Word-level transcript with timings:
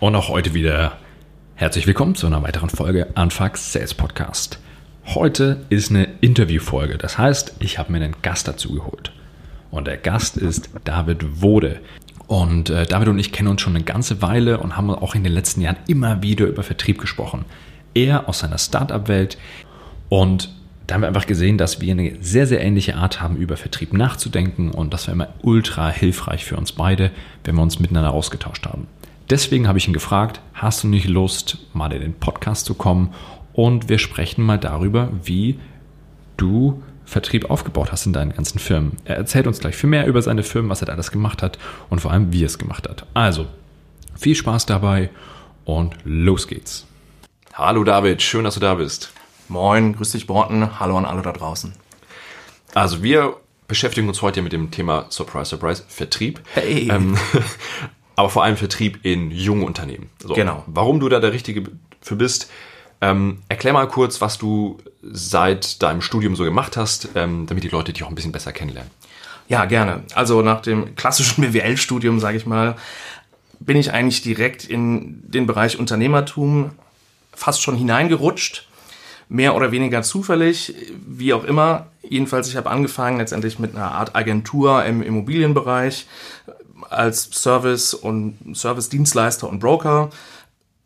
Und 0.00 0.14
auch 0.14 0.28
heute 0.28 0.54
wieder 0.54 0.92
herzlich 1.56 1.88
willkommen 1.88 2.14
zu 2.14 2.28
einer 2.28 2.40
weiteren 2.40 2.70
Folge 2.70 3.08
Anfax 3.16 3.72
Sales 3.72 3.94
Podcast. 3.94 4.60
Heute 5.06 5.64
ist 5.70 5.90
eine 5.90 6.08
Interviewfolge, 6.20 6.98
das 6.98 7.18
heißt, 7.18 7.56
ich 7.58 7.80
habe 7.80 7.90
mir 7.90 7.98
einen 7.98 8.14
Gast 8.22 8.46
dazu 8.46 8.74
geholt. 8.74 9.10
Und 9.72 9.88
der 9.88 9.96
Gast 9.96 10.36
ist 10.36 10.70
David 10.84 11.42
Wode. 11.42 11.80
Und 12.28 12.70
äh, 12.70 12.86
David 12.86 13.08
und 13.08 13.18
ich 13.18 13.32
kennen 13.32 13.48
uns 13.48 13.60
schon 13.60 13.74
eine 13.74 13.84
ganze 13.84 14.22
Weile 14.22 14.60
und 14.60 14.76
haben 14.76 14.88
auch 14.90 15.16
in 15.16 15.24
den 15.24 15.32
letzten 15.32 15.62
Jahren 15.62 15.78
immer 15.88 16.22
wieder 16.22 16.46
über 16.46 16.62
Vertrieb 16.62 17.00
gesprochen. 17.00 17.44
Er 17.92 18.28
aus 18.28 18.38
seiner 18.38 18.58
Startup-Welt 18.58 19.36
und 20.08 20.54
da 20.86 20.94
haben 20.94 21.00
wir 21.00 21.08
einfach 21.08 21.26
gesehen, 21.26 21.58
dass 21.58 21.80
wir 21.80 21.90
eine 21.90 22.18
sehr, 22.20 22.46
sehr 22.46 22.60
ähnliche 22.60 22.94
Art 22.94 23.20
haben, 23.20 23.34
über 23.34 23.56
Vertrieb 23.56 23.92
nachzudenken 23.92 24.70
und 24.70 24.94
das 24.94 25.08
war 25.08 25.14
immer 25.14 25.28
ultra 25.42 25.88
hilfreich 25.88 26.44
für 26.44 26.56
uns 26.56 26.70
beide, 26.70 27.10
wenn 27.42 27.56
wir 27.56 27.62
uns 27.62 27.80
miteinander 27.80 28.12
ausgetauscht 28.12 28.64
haben. 28.64 28.86
Deswegen 29.30 29.68
habe 29.68 29.76
ich 29.76 29.86
ihn 29.86 29.92
gefragt, 29.92 30.40
hast 30.54 30.84
du 30.84 30.88
nicht 30.88 31.06
Lust, 31.06 31.58
mal 31.74 31.92
in 31.92 32.00
den 32.00 32.14
Podcast 32.14 32.64
zu 32.64 32.74
kommen 32.74 33.12
und 33.52 33.90
wir 33.90 33.98
sprechen 33.98 34.42
mal 34.42 34.58
darüber, 34.58 35.10
wie 35.22 35.58
du 36.38 36.82
Vertrieb 37.04 37.50
aufgebaut 37.50 37.92
hast 37.92 38.06
in 38.06 38.14
deinen 38.14 38.32
ganzen 38.32 38.58
Firmen. 38.58 38.96
Er 39.04 39.16
erzählt 39.16 39.46
uns 39.46 39.60
gleich 39.60 39.76
viel 39.76 39.90
mehr 39.90 40.06
über 40.06 40.22
seine 40.22 40.42
Firmen, 40.42 40.70
was 40.70 40.80
er 40.80 40.86
da 40.86 40.94
alles 40.94 41.10
gemacht 41.10 41.42
hat 41.42 41.58
und 41.90 42.00
vor 42.00 42.10
allem, 42.10 42.32
wie 42.32 42.42
er 42.42 42.46
es 42.46 42.58
gemacht 42.58 42.88
hat. 42.88 43.06
Also, 43.12 43.46
viel 44.16 44.34
Spaß 44.34 44.64
dabei 44.64 45.10
und 45.66 45.94
los 46.04 46.48
geht's. 46.48 46.86
Hallo 47.52 47.84
David, 47.84 48.22
schön, 48.22 48.44
dass 48.44 48.54
du 48.54 48.60
da 48.60 48.76
bist. 48.76 49.12
Moin, 49.48 49.94
grüß 49.94 50.12
dich 50.12 50.26
Borten, 50.26 50.80
hallo 50.80 50.96
an 50.96 51.04
alle 51.04 51.20
da 51.20 51.32
draußen. 51.32 51.74
Also 52.74 53.02
wir 53.02 53.36
beschäftigen 53.66 54.08
uns 54.08 54.22
heute 54.22 54.40
mit 54.40 54.52
dem 54.52 54.70
Thema 54.70 55.06
Surprise, 55.10 55.50
Surprise, 55.50 55.84
Vertrieb. 55.86 56.40
Hey. 56.54 56.88
Ähm, 56.90 57.18
aber 58.18 58.30
vor 58.30 58.42
allem 58.42 58.56
Vertrieb 58.56 58.98
in 59.04 59.30
jungen 59.30 59.62
Unternehmen. 59.62 60.10
So, 60.20 60.34
genau. 60.34 60.64
Warum 60.66 60.98
du 60.98 61.08
da 61.08 61.20
der 61.20 61.32
Richtige 61.32 61.62
für 62.00 62.16
bist, 62.16 62.50
ähm, 63.00 63.38
erklär 63.48 63.72
mal 63.72 63.86
kurz, 63.86 64.20
was 64.20 64.38
du 64.38 64.78
seit 65.02 65.80
deinem 65.84 66.02
Studium 66.02 66.34
so 66.34 66.42
gemacht 66.42 66.76
hast, 66.76 67.10
ähm, 67.14 67.46
damit 67.46 67.62
die 67.62 67.68
Leute 67.68 67.92
dich 67.92 68.02
auch 68.02 68.08
ein 68.08 68.16
bisschen 68.16 68.32
besser 68.32 68.52
kennenlernen. 68.52 68.90
Ja, 69.46 69.66
gerne. 69.66 70.02
Also 70.16 70.42
nach 70.42 70.62
dem 70.62 70.96
klassischen 70.96 71.42
BWL-Studium, 71.52 72.18
sage 72.18 72.38
ich 72.38 72.44
mal, 72.44 72.74
bin 73.60 73.76
ich 73.76 73.92
eigentlich 73.92 74.20
direkt 74.20 74.64
in 74.64 75.22
den 75.22 75.46
Bereich 75.46 75.78
Unternehmertum 75.78 76.72
fast 77.32 77.62
schon 77.62 77.76
hineingerutscht 77.76 78.68
mehr 79.28 79.54
oder 79.54 79.72
weniger 79.72 80.02
zufällig, 80.02 80.74
wie 81.06 81.32
auch 81.34 81.44
immer. 81.44 81.86
Jedenfalls, 82.02 82.48
ich 82.48 82.56
habe 82.56 82.70
angefangen 82.70 83.18
letztendlich 83.18 83.58
mit 83.58 83.76
einer 83.76 83.92
Art 83.92 84.16
Agentur 84.16 84.84
im 84.84 85.02
Immobilienbereich 85.02 86.06
als 86.90 87.30
Service 87.32 87.94
und 87.94 88.36
Service-Dienstleister 88.54 89.48
und 89.48 89.60
Broker. 89.60 90.10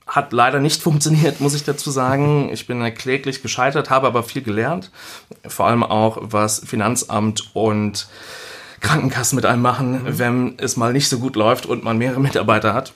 Hat 0.06 0.33
leider 0.33 0.61
nicht 0.61 0.83
funktioniert, 0.83 1.41
muss 1.41 1.55
ich 1.55 1.64
dazu 1.64 1.91
sagen. 1.91 2.50
Ich 2.53 2.67
bin 2.67 2.83
kläglich 2.95 3.42
gescheitert, 3.42 3.91
habe 3.91 4.06
aber 4.06 4.23
viel 4.23 4.42
gelernt. 4.42 4.91
Vor 5.47 5.67
allem 5.67 5.83
auch, 5.83 6.19
was 6.20 6.61
Finanzamt 6.61 7.50
und 7.55 8.08
Krankenkassen 8.80 9.36
mit 9.36 9.47
einem 9.47 9.62
machen, 9.62 9.92
mhm. 10.03 10.19
wenn 10.19 10.55
es 10.58 10.77
mal 10.77 10.92
nicht 10.92 11.08
so 11.08 11.19
gut 11.19 11.36
läuft 11.36 11.67
und 11.67 11.84
man 11.84 11.98
mehrere 11.98 12.20
Mitarbeiter 12.20 12.75
hat. 12.75 12.92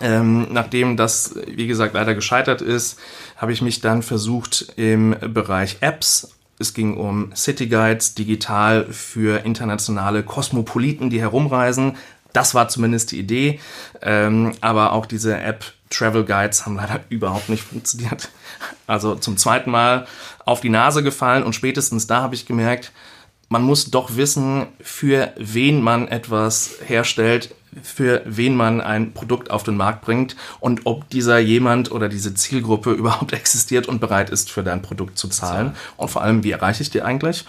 Ähm, 0.00 0.46
nachdem 0.52 0.96
das, 0.96 1.34
wie 1.46 1.66
gesagt, 1.66 1.94
leider 1.94 2.14
gescheitert 2.14 2.62
ist, 2.62 2.98
habe 3.36 3.52
ich 3.52 3.62
mich 3.62 3.80
dann 3.80 4.02
versucht 4.02 4.72
im 4.76 5.16
Bereich 5.20 5.78
Apps. 5.80 6.34
Es 6.60 6.74
ging 6.74 6.96
um 6.96 7.34
City 7.36 7.68
Guides 7.68 8.14
digital 8.14 8.86
für 8.90 9.44
internationale 9.44 10.22
Kosmopoliten, 10.22 11.10
die 11.10 11.20
herumreisen. 11.20 11.96
Das 12.32 12.54
war 12.54 12.68
zumindest 12.68 13.12
die 13.12 13.18
Idee. 13.18 13.60
Ähm, 14.02 14.52
aber 14.60 14.92
auch 14.92 15.06
diese 15.06 15.38
App 15.38 15.72
Travel 15.90 16.24
Guides 16.24 16.66
haben 16.66 16.76
leider 16.76 17.00
überhaupt 17.08 17.48
nicht 17.48 17.62
funktioniert. 17.62 18.28
Also 18.86 19.14
zum 19.14 19.36
zweiten 19.36 19.70
Mal 19.70 20.06
auf 20.44 20.60
die 20.60 20.70
Nase 20.70 21.02
gefallen 21.02 21.42
und 21.42 21.54
spätestens 21.54 22.06
da 22.06 22.22
habe 22.22 22.34
ich 22.34 22.46
gemerkt, 22.46 22.92
man 23.48 23.62
muss 23.62 23.90
doch 23.90 24.16
wissen, 24.16 24.66
für 24.80 25.32
wen 25.36 25.80
man 25.80 26.08
etwas 26.08 26.72
herstellt, 26.84 27.54
für 27.82 28.22
wen 28.26 28.56
man 28.56 28.80
ein 28.80 29.12
Produkt 29.12 29.50
auf 29.50 29.62
den 29.62 29.76
Markt 29.76 30.02
bringt 30.02 30.36
und 30.60 30.82
ob 30.84 31.08
dieser 31.10 31.38
jemand 31.38 31.90
oder 31.90 32.08
diese 32.08 32.34
Zielgruppe 32.34 32.92
überhaupt 32.92 33.32
existiert 33.32 33.88
und 33.88 34.00
bereit 34.00 34.30
ist, 34.30 34.50
für 34.50 34.62
dein 34.62 34.82
Produkt 34.82 35.18
zu 35.18 35.28
zahlen. 35.28 35.74
Und 35.96 36.10
vor 36.10 36.22
allem, 36.22 36.44
wie 36.44 36.50
erreiche 36.50 36.82
ich 36.82 36.90
die 36.90 37.02
eigentlich? 37.02 37.44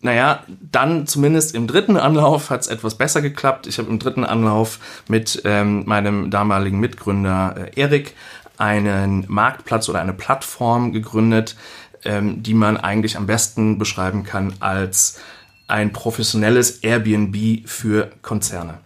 Naja, 0.00 0.44
dann 0.46 1.06
zumindest 1.08 1.54
im 1.54 1.66
dritten 1.66 1.96
Anlauf 1.96 2.50
hat 2.50 2.60
es 2.60 2.68
etwas 2.68 2.94
besser 2.96 3.20
geklappt. 3.20 3.66
Ich 3.66 3.78
habe 3.78 3.90
im 3.90 3.98
dritten 3.98 4.24
Anlauf 4.24 4.78
mit 5.08 5.42
ähm, 5.44 5.84
meinem 5.86 6.30
damaligen 6.30 6.78
Mitgründer 6.78 7.72
äh, 7.74 7.80
Erik 7.80 8.14
einen 8.58 9.24
Marktplatz 9.28 9.88
oder 9.88 10.00
eine 10.00 10.12
Plattform 10.12 10.92
gegründet, 10.92 11.56
ähm, 12.04 12.42
die 12.42 12.54
man 12.54 12.76
eigentlich 12.76 13.16
am 13.16 13.26
besten 13.26 13.78
beschreiben 13.78 14.22
kann 14.22 14.54
als 14.60 15.20
ein 15.66 15.92
professionelles 15.92 16.78
Airbnb 16.82 17.68
für 17.68 18.10
Konzerne. 18.22 18.78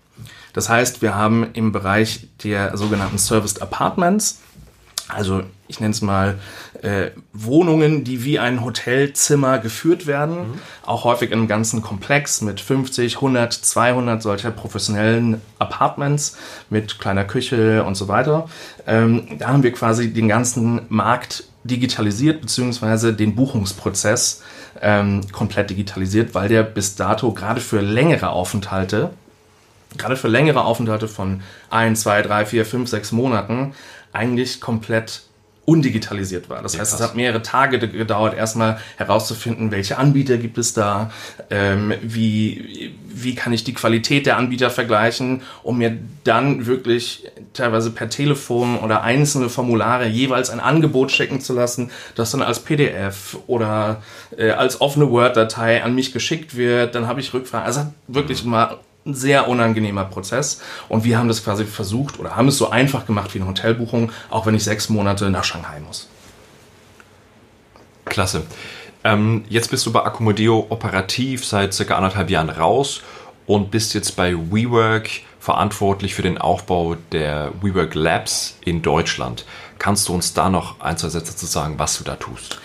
Das 0.52 0.68
heißt, 0.68 1.02
wir 1.02 1.14
haben 1.14 1.46
im 1.52 1.72
Bereich 1.72 2.28
der 2.42 2.76
sogenannten 2.76 3.18
Serviced 3.18 3.62
Apartments, 3.62 4.40
also 5.08 5.42
ich 5.68 5.80
nenne 5.80 5.92
es 5.92 6.02
mal 6.02 6.38
äh, 6.82 7.10
Wohnungen, 7.32 8.04
die 8.04 8.24
wie 8.24 8.38
ein 8.38 8.64
Hotelzimmer 8.64 9.58
geführt 9.58 10.06
werden, 10.06 10.36
mhm. 10.36 10.58
auch 10.84 11.04
häufig 11.04 11.30
in 11.30 11.38
einem 11.38 11.48
ganzen 11.48 11.80
Komplex 11.80 12.40
mit 12.42 12.60
50, 12.60 13.16
100, 13.16 13.52
200 13.52 14.22
solcher 14.22 14.50
professionellen 14.50 15.40
Apartments 15.58 16.36
mit 16.70 16.98
kleiner 16.98 17.24
Küche 17.24 17.84
und 17.84 17.94
so 17.94 18.08
weiter. 18.08 18.48
Ähm, 18.86 19.38
da 19.38 19.48
haben 19.48 19.62
wir 19.62 19.72
quasi 19.72 20.12
den 20.12 20.28
ganzen 20.28 20.82
Markt 20.88 21.44
digitalisiert, 21.64 22.40
beziehungsweise 22.40 23.12
den 23.12 23.36
Buchungsprozess 23.36 24.42
ähm, 24.80 25.20
komplett 25.30 25.70
digitalisiert, 25.70 26.34
weil 26.34 26.48
der 26.48 26.64
bis 26.64 26.96
dato 26.96 27.32
gerade 27.32 27.60
für 27.60 27.80
längere 27.80 28.30
Aufenthalte 28.30 29.10
gerade 29.98 30.16
für 30.16 30.28
längere 30.28 30.64
Aufenthalte 30.64 31.06
von 31.06 31.42
ein, 31.68 31.96
zwei, 31.96 32.22
drei, 32.22 32.46
vier, 32.46 32.64
fünf, 32.64 32.88
sechs 32.88 33.12
Monaten 33.12 33.74
eigentlich 34.12 34.60
komplett 34.60 35.22
undigitalisiert 35.64 36.50
war. 36.50 36.60
Das 36.60 36.74
ja, 36.74 36.80
heißt, 36.80 36.90
krass. 36.90 37.00
es 37.00 37.06
hat 37.06 37.14
mehrere 37.14 37.42
Tage 37.42 37.78
gedauert, 37.78 38.34
erstmal 38.34 38.80
herauszufinden, 38.96 39.70
welche 39.70 39.96
Anbieter 39.96 40.36
gibt 40.36 40.58
es 40.58 40.74
da, 40.74 41.10
ähm, 41.50 41.94
wie, 42.02 42.92
wie 43.06 43.34
kann 43.36 43.52
ich 43.52 43.62
die 43.62 43.72
Qualität 43.72 44.26
der 44.26 44.38
Anbieter 44.38 44.70
vergleichen, 44.70 45.42
um 45.62 45.78
mir 45.78 45.96
dann 46.24 46.66
wirklich 46.66 47.28
teilweise 47.52 47.90
per 47.90 48.08
Telefon 48.08 48.76
oder 48.78 49.02
einzelne 49.02 49.48
Formulare 49.48 50.08
jeweils 50.08 50.50
ein 50.50 50.58
Angebot 50.58 51.12
schicken 51.12 51.40
zu 51.40 51.52
lassen, 51.52 51.90
das 52.16 52.32
dann 52.32 52.42
als 52.42 52.60
PDF 52.60 53.38
oder 53.46 54.02
äh, 54.36 54.50
als 54.50 54.80
offene 54.80 55.10
Word-Datei 55.10 55.84
an 55.84 55.94
mich 55.94 56.12
geschickt 56.12 56.56
wird. 56.56 56.96
Dann 56.96 57.06
habe 57.06 57.20
ich 57.20 57.32
Rückfragen. 57.32 57.66
Also 57.66 57.92
wirklich 58.08 58.42
mal 58.44 58.78
ein 59.04 59.14
sehr 59.14 59.48
unangenehmer 59.48 60.04
Prozess. 60.04 60.60
Und 60.88 61.04
wir 61.04 61.18
haben 61.18 61.28
das 61.28 61.44
quasi 61.44 61.64
versucht 61.64 62.18
oder 62.18 62.36
haben 62.36 62.48
es 62.48 62.58
so 62.58 62.70
einfach 62.70 63.06
gemacht 63.06 63.34
wie 63.34 63.40
eine 63.40 63.48
Hotelbuchung, 63.48 64.12
auch 64.30 64.46
wenn 64.46 64.54
ich 64.54 64.64
sechs 64.64 64.88
Monate 64.88 65.30
nach 65.30 65.44
Shanghai 65.44 65.80
muss. 65.80 66.08
Klasse. 68.04 68.42
Ähm, 69.04 69.44
jetzt 69.48 69.70
bist 69.70 69.84
du 69.86 69.92
bei 69.92 70.04
Accomodeo 70.04 70.66
operativ 70.68 71.44
seit 71.44 71.74
circa 71.74 71.96
anderthalb 71.96 72.30
Jahren 72.30 72.50
raus 72.50 73.02
und 73.46 73.70
bist 73.70 73.94
jetzt 73.94 74.16
bei 74.16 74.34
WeWork 74.34 75.10
verantwortlich 75.40 76.14
für 76.14 76.22
den 76.22 76.38
Aufbau 76.38 76.96
der 77.10 77.52
WeWork 77.60 77.94
Labs 77.94 78.58
in 78.64 78.82
Deutschland. 78.82 79.44
Kannst 79.78 80.08
du 80.08 80.14
uns 80.14 80.34
da 80.34 80.48
noch 80.48 80.80
ein, 80.80 80.96
zwei 80.96 81.08
Sätze 81.08 81.34
zu 81.34 81.46
sagen, 81.46 81.78
was 81.78 81.98
du 81.98 82.04
da 82.04 82.14
tust? 82.14 82.60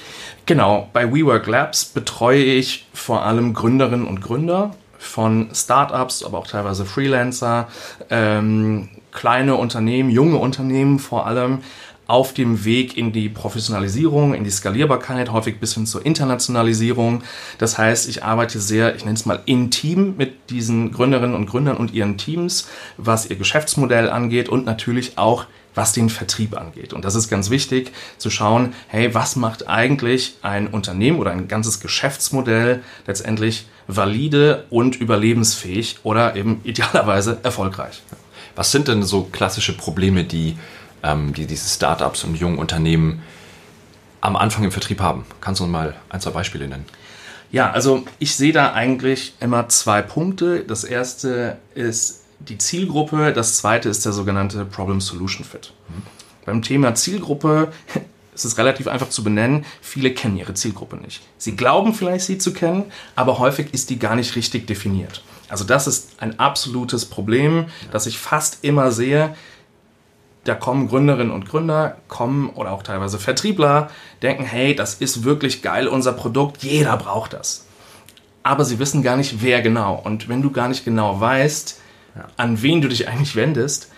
Genau, 0.46 0.90
bei 0.94 1.12
WeWork 1.12 1.48
Labs 1.48 1.86
betreue 1.86 2.44
ich 2.44 2.88
vor 2.94 3.24
allem 3.24 3.54
Gründerinnen 3.54 4.06
und 4.08 4.22
Gründer 4.22 4.75
von 4.97 5.50
Startups, 5.53 6.24
aber 6.24 6.38
auch 6.40 6.47
teilweise 6.47 6.85
Freelancer, 6.85 7.68
ähm, 8.09 8.89
kleine 9.12 9.56
Unternehmen, 9.56 10.10
junge 10.10 10.38
Unternehmen 10.38 11.00
vor 11.00 11.25
allem 11.25 11.60
auf 12.07 12.33
dem 12.33 12.63
Weg 12.63 12.98
in 12.98 13.12
die 13.12 13.27
Professionalisierung, 13.27 14.33
in 14.33 14.45
die 14.45 14.50
Skalierbarkeit, 14.50 15.31
häufig 15.31 15.60
bis 15.60 15.74
hin 15.74 15.86
zur 15.86 16.06
Internationalisierung. 16.06 17.21
Das 17.57 17.77
heißt, 17.77 18.07
ich 18.07 18.24
arbeite 18.24 18.62
sehr, 18.62 18.95
ich 18.95 19.04
nenne 19.04 19.16
es 19.16 19.25
mal 19.25 19.42
intim 19.45 20.16
mit 20.18 20.50
diesen 20.50 20.92
Gründerinnen 20.92 21.36
und 21.36 21.48
Gründern 21.48 21.75
und 21.75 21.94
ihren 21.94 22.18
Teams, 22.18 22.69
was 22.95 23.30
ihr 23.30 23.36
Geschäftsmodell 23.36 24.10
angeht 24.10 24.48
und 24.48 24.66
natürlich 24.66 25.18
auch 25.18 25.45
was 25.75 25.94
den 25.94 26.10
Vertrieb 26.10 26.57
angeht. 26.57 26.92
Und 26.92 27.06
das 27.06 27.13
ist 27.13 27.30
ganz 27.30 27.51
wichtig 27.51 27.92
zu 28.18 28.31
schauen, 28.31 28.74
hey, 28.88 29.13
was 29.13 29.36
macht 29.36 29.68
eigentlich 29.68 30.38
ein 30.42 30.68
Unternehmen 30.68 31.19
oder 31.19 31.31
ein 31.31 31.48
ganzes 31.48 31.80
Geschäftsmodell 31.80 32.81
letztendlich 33.06 33.68
valide 33.88 34.66
und 34.69 34.95
überlebensfähig 34.95 36.00
oder 36.04 36.36
eben 36.36 36.62
idealerweise 36.63 37.39
erfolgreich. 37.44 38.01
Was 38.56 38.72
sind 38.72 38.88
denn 38.88 39.04
so 39.04 39.24
klassische 39.24 39.75
Probleme, 39.75 40.24
die, 40.24 40.57
ähm, 41.04 41.34
die 41.34 41.45
diese 41.45 41.69
Startups 41.69 42.24
und 42.24 42.36
jungen 42.36 42.57
Unternehmen 42.57 43.22
am 44.22 44.36
Anfang 44.36 44.63
im 44.63 44.72
Vertrieb 44.72 45.00
haben? 45.00 45.25
Kannst 45.42 45.60
du 45.60 45.63
uns 45.66 45.72
mal 45.72 45.95
ein, 46.10 46.19
zwei 46.19 46.31
Beispiele 46.31 46.68
nennen? 46.68 46.86
Ja, 47.51 47.72
also 47.72 48.04
ich 48.19 48.36
sehe 48.36 48.51
da 48.51 48.74
eigentlich 48.74 49.36
immer 49.39 49.69
zwei 49.69 50.01
Punkte. 50.01 50.62
Das 50.62 50.83
erste 50.83 51.57
ist 51.75 52.24
die 52.40 52.57
Zielgruppe, 52.57 53.31
das 53.31 53.57
zweite 53.57 53.90
ist 53.90 54.06
der 54.06 54.12
sogenannte 54.12 54.66
Problem-Solution-Fit. 54.66 55.74
Mhm. 55.88 56.01
Beim 56.45 56.62
Thema 56.62 56.95
Zielgruppe 56.95 57.72
ist 58.38 58.45
es 58.45 58.57
relativ 58.57 58.88
einfach 58.88 59.10
zu 59.10 59.24
benennen. 59.24 59.66
Viele 59.81 60.13
kennen 60.13 60.38
ihre 60.38 60.54
Zielgruppe 60.54 60.98
nicht. 60.98 61.22
Sie 61.38 61.56
glauben 61.56 61.94
vielleicht, 61.94 62.25
sie 62.25 62.38
zu 62.38 62.54
kennen, 62.54 62.86
aber 63.16 63.39
häufig 63.39 63.74
ist 63.74 63.89
die 63.89 64.00
gar 64.00 64.16
nicht 64.16 64.36
richtig 64.36 64.68
definiert. 64.68 65.24
Also 65.50 65.63
das 65.63 65.88
ist 65.88 66.12
ein 66.19 66.39
absolutes 66.39 67.06
Problem, 67.06 67.66
das 67.92 68.06
ich 68.06 68.18
fast 68.18 68.63
immer 68.63 68.92
sehe. 68.92 69.36
Da 70.44 70.56
kommen 70.56 70.88
Gründerinnen 70.88 71.34
und 71.34 71.50
Gründer, 71.50 71.98
kommen 72.07 72.50
oder 72.51 72.72
auch 72.72 72.84
teilweise 72.84 73.19
Vertriebler, 73.19 73.89
denken, 74.22 74.44
hey, 74.44 74.75
das 74.75 74.95
ist 74.95 75.24
wirklich 75.24 75.62
geil, 75.62 75.88
unser 75.88 76.13
Produkt, 76.13 76.63
jeder 76.63 76.95
braucht 76.95 77.33
das. 77.33 77.66
Aber 78.44 78.63
sie 78.63 78.80
wissen 78.80 79.04
gar 79.04 79.18
nicht, 79.18 79.42
wer 79.42 79.62
genau. 79.62 79.95
Und 80.01 80.30
wenn 80.30 80.42
du 80.42 80.51
gar 80.51 80.69
nicht 80.69 80.86
genau 80.86 81.19
weißt, 81.19 81.81
an 82.38 82.62
wen 82.62 82.81
du 82.81 82.88
dich 82.88 83.07
eigentlich 83.07 83.36
wendest, 83.36 83.92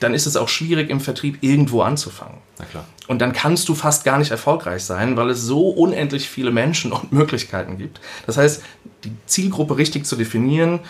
dann 0.00 0.14
ist 0.14 0.26
es 0.26 0.36
auch 0.36 0.48
schwierig 0.48 0.90
im 0.90 1.00
Vertrieb 1.00 1.38
irgendwo 1.40 1.82
anzufangen. 1.82 2.38
Na 2.58 2.64
klar. 2.64 2.84
Und 3.06 3.20
dann 3.20 3.32
kannst 3.32 3.68
du 3.68 3.74
fast 3.74 4.04
gar 4.04 4.18
nicht 4.18 4.30
erfolgreich 4.30 4.84
sein, 4.84 5.16
weil 5.16 5.30
es 5.30 5.42
so 5.42 5.68
unendlich 5.68 6.28
viele 6.28 6.50
Menschen 6.50 6.92
und 6.92 7.12
Möglichkeiten 7.12 7.78
gibt. 7.78 8.00
Das 8.26 8.36
heißt, 8.36 8.62
die 9.04 9.12
Zielgruppe 9.26 9.76
richtig 9.76 10.06
zu 10.06 10.16
definieren, 10.16 10.80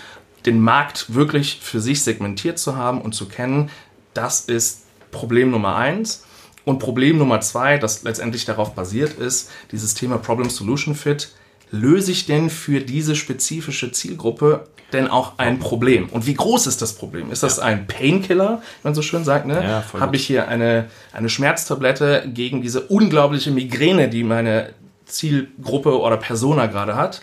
den 0.47 0.61
Markt 0.61 1.15
wirklich 1.15 1.61
für 1.63 1.81
sich 1.81 2.03
segmentiert 2.03 2.59
zu 2.59 2.77
haben 2.77 3.01
und 3.01 3.15
zu 3.15 3.27
kennen, 3.27 3.71
das 4.13 4.41
ist 4.41 4.83
Problem 5.11 5.51
Nummer 5.51 5.77
eins. 5.77 6.25
Und 6.65 6.79
Problem 6.79 7.19
Nummer 7.19 7.41
zwei, 7.41 7.77
das 7.77 8.05
letztendlich 8.05 8.47
darauf 8.47 8.75
basiert 8.75 9.19
ist, 9.19 9.51
dieses 9.71 9.95
Thema 9.95 10.19
Problem 10.19 10.49
Solution 10.49 10.95
Fit. 10.95 11.35
Löse 11.75 12.13
ich 12.13 12.27
denn 12.27 12.51
für 12.51 12.81
diese 12.81 13.17
spezifische 13.17 13.91
Zielgruppe 13.91 14.69
denn 14.93 15.09
auch 15.09 15.39
ein 15.39 15.59
Problem? 15.59 16.09
Und 16.09 16.27
wie 16.27 16.35
groß 16.35 16.67
ist 16.67 16.81
das 16.81 16.95
Problem? 16.95 17.33
Ist 17.33 17.43
das 17.43 17.57
ja. 17.57 17.65
ein 17.65 17.87
Painkiller, 17.87 18.63
wenn 18.83 18.91
man 18.91 18.95
so 18.95 19.03
schön 19.03 19.25
sagt? 19.25 19.47
Ne? 19.47 19.63
Ja, 19.63 19.85
Habe 20.01 20.17
ich 20.17 20.27
hier 20.27 20.49
eine, 20.49 20.87
eine 21.13 21.29
Schmerztablette 21.29 22.31
gegen 22.33 22.63
diese 22.63 22.83
unglaubliche 22.83 23.51
Migräne, 23.51 24.09
die 24.09 24.23
meine 24.23 24.71
Zielgruppe 25.07 26.01
oder 26.01 26.17
Persona 26.17 26.67
gerade 26.67 26.95
hat? 26.95 27.23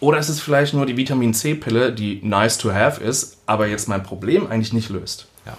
Oder 0.00 0.18
ist 0.18 0.28
es 0.28 0.40
vielleicht 0.40 0.74
nur 0.74 0.84
die 0.84 0.96
Vitamin 0.96 1.32
C-Pille, 1.32 1.92
die 1.92 2.20
nice 2.22 2.58
to 2.58 2.72
have 2.72 3.02
ist, 3.02 3.38
aber 3.46 3.68
jetzt 3.68 3.88
mein 3.88 4.02
Problem 4.02 4.46
eigentlich 4.48 4.72
nicht 4.72 4.90
löst? 4.90 5.28
Ja. 5.46 5.56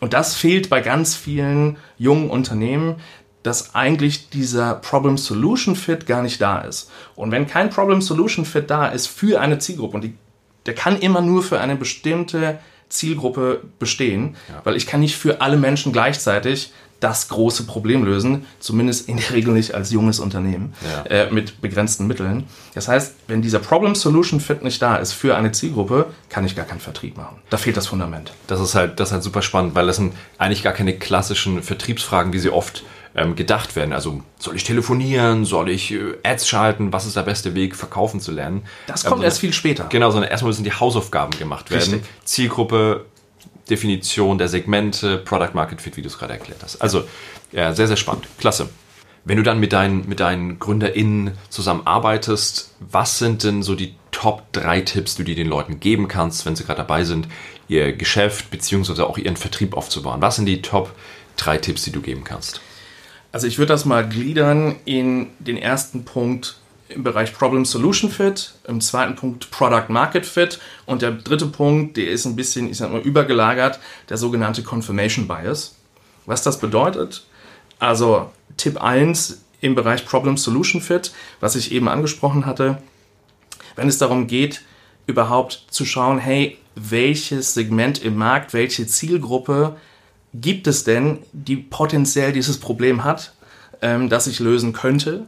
Und 0.00 0.12
das 0.14 0.34
fehlt 0.34 0.70
bei 0.70 0.80
ganz 0.80 1.14
vielen 1.14 1.76
jungen 1.98 2.30
Unternehmen, 2.30 2.96
dass 3.42 3.74
eigentlich 3.74 4.30
dieser 4.30 4.74
Problem-Solution-Fit 4.74 6.06
gar 6.06 6.22
nicht 6.22 6.40
da 6.40 6.60
ist. 6.60 6.90
Und 7.14 7.30
wenn 7.30 7.46
kein 7.46 7.70
Problem-Solution-Fit 7.70 8.70
da 8.70 8.88
ist 8.88 9.06
für 9.06 9.40
eine 9.40 9.58
Zielgruppe, 9.58 9.94
und 9.96 10.04
die, 10.04 10.14
der 10.66 10.74
kann 10.74 10.98
immer 10.98 11.20
nur 11.20 11.42
für 11.42 11.60
eine 11.60 11.76
bestimmte 11.76 12.58
Zielgruppe 12.88 13.62
bestehen, 13.78 14.36
ja. 14.48 14.60
weil 14.64 14.76
ich 14.76 14.86
kann 14.86 15.00
nicht 15.00 15.16
für 15.16 15.40
alle 15.40 15.56
Menschen 15.56 15.92
gleichzeitig 15.92 16.72
das 17.00 17.28
große 17.28 17.64
Problem 17.64 18.04
lösen, 18.04 18.46
zumindest 18.58 19.08
in 19.08 19.18
der 19.18 19.30
Regel 19.30 19.54
nicht 19.54 19.74
als 19.74 19.92
junges 19.92 20.18
Unternehmen 20.18 20.74
ja. 20.82 21.02
äh, 21.04 21.30
mit 21.30 21.60
begrenzten 21.60 22.06
Mitteln. 22.08 22.44
Das 22.74 22.88
heißt, 22.88 23.14
wenn 23.28 23.40
dieser 23.40 23.60
Problem-Solution-Fit 23.60 24.64
nicht 24.64 24.82
da 24.82 24.96
ist 24.96 25.12
für 25.12 25.36
eine 25.36 25.52
Zielgruppe, 25.52 26.06
kann 26.28 26.44
ich 26.44 26.56
gar 26.56 26.64
keinen 26.64 26.80
Vertrieb 26.80 27.16
machen. 27.16 27.36
Da 27.50 27.56
fehlt 27.56 27.76
das 27.76 27.86
Fundament. 27.86 28.32
Das 28.48 28.60
ist 28.60 28.74
halt, 28.74 28.98
das 28.98 29.10
ist 29.10 29.12
halt 29.12 29.22
super 29.22 29.42
spannend, 29.42 29.76
weil 29.76 29.86
das 29.86 29.96
sind 29.96 30.12
eigentlich 30.38 30.64
gar 30.64 30.72
keine 30.72 30.94
klassischen 30.94 31.62
Vertriebsfragen, 31.62 32.32
wie 32.32 32.38
sie 32.40 32.50
oft 32.50 32.82
ähm, 33.14 33.36
gedacht 33.36 33.76
werden. 33.76 33.92
Also 33.92 34.22
soll 34.38 34.56
ich 34.56 34.64
telefonieren, 34.64 35.44
soll 35.44 35.70
ich 35.70 35.92
äh, 35.92 36.16
Ads 36.22 36.48
schalten, 36.48 36.92
was 36.92 37.06
ist 37.06 37.16
der 37.16 37.22
beste 37.22 37.54
Weg, 37.54 37.76
verkaufen 37.76 38.20
zu 38.20 38.32
lernen? 38.32 38.62
Das 38.86 39.04
kommt 39.04 39.20
ähm, 39.20 39.24
erst 39.24 39.40
viel 39.40 39.52
später. 39.52 39.86
Genau, 39.88 40.10
sondern 40.10 40.30
erstmal 40.30 40.50
müssen 40.50 40.64
die 40.64 40.72
Hausaufgaben 40.72 41.36
gemacht 41.38 41.70
werden. 41.70 41.94
Richtig. 41.94 42.10
Zielgruppe, 42.24 43.06
Definition 43.68 44.38
der 44.38 44.48
Segmente, 44.48 45.18
Product 45.18 45.54
Market 45.54 45.80
Fit, 45.80 45.96
wie 45.96 46.02
du 46.02 46.08
es 46.08 46.18
gerade 46.18 46.34
erklärt 46.34 46.62
hast. 46.62 46.80
Also 46.80 47.04
ja, 47.52 47.72
sehr, 47.74 47.86
sehr 47.86 47.96
spannend. 47.96 48.26
Klasse. 48.38 48.68
Wenn 49.24 49.36
du 49.36 49.42
dann 49.42 49.60
mit 49.60 49.72
deinen, 49.72 50.08
mit 50.08 50.20
deinen 50.20 50.58
GründerInnen 50.58 51.32
zusammenarbeitest, 51.50 52.74
was 52.80 53.18
sind 53.18 53.44
denn 53.44 53.62
so 53.62 53.74
die 53.74 53.94
Top 54.10 54.52
3 54.52 54.80
Tipps, 54.80 55.16
die 55.16 55.24
du 55.24 55.34
den 55.34 55.48
Leuten 55.48 55.80
geben 55.80 56.08
kannst, 56.08 56.46
wenn 56.46 56.56
sie 56.56 56.64
gerade 56.64 56.78
dabei 56.78 57.04
sind, 57.04 57.28
ihr 57.68 57.92
Geschäft 57.92 58.50
bzw. 58.50 59.02
auch 59.02 59.18
ihren 59.18 59.36
Vertrieb 59.36 59.76
aufzubauen? 59.76 60.22
Was 60.22 60.36
sind 60.36 60.46
die 60.46 60.62
Top 60.62 60.92
3 61.36 61.58
Tipps, 61.58 61.84
die 61.84 61.92
du 61.92 62.00
geben 62.00 62.24
kannst? 62.24 62.60
Also 63.32 63.46
ich 63.46 63.58
würde 63.58 63.72
das 63.72 63.84
mal 63.84 64.08
gliedern 64.08 64.76
in 64.84 65.28
den 65.38 65.56
ersten 65.56 66.04
Punkt 66.04 66.56
im 66.88 67.02
Bereich 67.02 67.34
Problem 67.34 67.66
Solution 67.66 68.10
Fit, 68.10 68.54
im 68.66 68.80
zweiten 68.80 69.14
Punkt 69.14 69.50
Product 69.50 69.88
Market 69.88 70.24
Fit 70.24 70.58
und 70.86 71.02
der 71.02 71.12
dritte 71.12 71.46
Punkt, 71.46 71.98
der 71.98 72.08
ist 72.08 72.24
ein 72.24 72.36
bisschen, 72.36 72.70
ich 72.70 72.78
sag 72.78 72.90
mal, 72.90 73.02
übergelagert, 73.02 73.78
der 74.08 74.16
sogenannte 74.16 74.62
Confirmation 74.62 75.28
Bias. 75.28 75.74
Was 76.24 76.42
das 76.42 76.58
bedeutet? 76.58 77.26
Also 77.78 78.30
Tipp 78.56 78.80
1 78.80 79.42
im 79.60 79.74
Bereich 79.74 80.06
Problem 80.06 80.36
Solution 80.36 80.80
Fit, 80.80 81.12
was 81.40 81.56
ich 81.56 81.72
eben 81.72 81.88
angesprochen 81.88 82.46
hatte, 82.46 82.78
wenn 83.76 83.88
es 83.88 83.98
darum 83.98 84.26
geht, 84.26 84.62
überhaupt 85.06 85.66
zu 85.70 85.84
schauen, 85.84 86.18
hey, 86.18 86.58
welches 86.74 87.54
Segment 87.54 88.02
im 88.02 88.16
Markt, 88.16 88.54
welche 88.54 88.86
Zielgruppe 88.86 89.76
gibt 90.34 90.66
es 90.66 90.84
denn, 90.84 91.20
die 91.32 91.56
potenziell 91.56 92.32
dieses 92.32 92.58
Problem 92.58 93.04
hat, 93.04 93.32
ähm, 93.82 94.08
das 94.08 94.26
ich 94.26 94.40
lösen 94.40 94.72
könnte. 94.72 95.26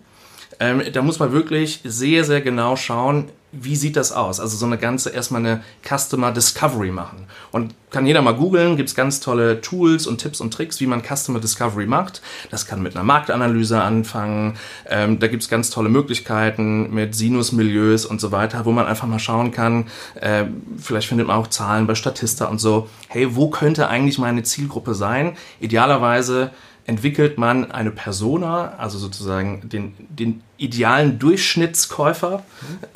Ähm, 0.60 0.82
da 0.92 1.02
muss 1.02 1.18
man 1.18 1.32
wirklich 1.32 1.80
sehr, 1.84 2.24
sehr 2.24 2.42
genau 2.42 2.76
schauen, 2.76 3.30
wie 3.52 3.74
sieht 3.74 3.96
das 3.96 4.12
aus? 4.12 4.38
Also 4.38 4.56
so 4.56 4.66
eine 4.66 4.78
ganze, 4.78 5.10
erstmal 5.10 5.44
eine 5.44 5.62
Customer 5.82 6.30
Discovery 6.30 6.92
machen. 6.92 7.26
Und 7.50 7.74
kann 7.90 8.06
jeder 8.06 8.22
mal 8.22 8.34
googeln, 8.34 8.76
gibt 8.76 8.88
es 8.88 8.94
ganz 8.94 9.18
tolle 9.18 9.60
Tools 9.60 10.06
und 10.06 10.18
Tipps 10.18 10.40
und 10.40 10.54
Tricks, 10.54 10.80
wie 10.80 10.86
man 10.86 11.02
Customer 11.02 11.40
Discovery 11.40 11.86
macht. 11.86 12.22
Das 12.50 12.66
kann 12.66 12.80
mit 12.80 12.94
einer 12.94 13.04
Marktanalyse 13.04 13.82
anfangen. 13.82 14.56
Ähm, 14.88 15.18
da 15.18 15.26
gibt 15.26 15.42
es 15.42 15.48
ganz 15.48 15.70
tolle 15.70 15.88
Möglichkeiten 15.88 16.94
mit 16.94 17.16
Sinusmilieus 17.16 18.06
und 18.06 18.20
so 18.20 18.30
weiter, 18.30 18.64
wo 18.64 18.70
man 18.70 18.86
einfach 18.86 19.08
mal 19.08 19.18
schauen 19.18 19.50
kann, 19.50 19.86
äh, 20.14 20.44
vielleicht 20.78 21.08
findet 21.08 21.26
man 21.26 21.36
auch 21.36 21.48
Zahlen 21.48 21.88
bei 21.88 21.96
Statista 21.96 22.46
und 22.46 22.60
so. 22.60 22.88
Hey, 23.08 23.34
wo 23.34 23.50
könnte 23.50 23.88
eigentlich 23.88 24.18
meine 24.18 24.44
Zielgruppe 24.44 24.94
sein? 24.94 25.36
Idealerweise 25.58 26.52
entwickelt 26.90 27.38
man 27.38 27.70
eine 27.70 27.92
Persona, 27.92 28.74
also 28.76 28.98
sozusagen 28.98 29.68
den, 29.68 29.94
den 30.08 30.42
idealen 30.56 31.20
Durchschnittskäufer 31.20 32.42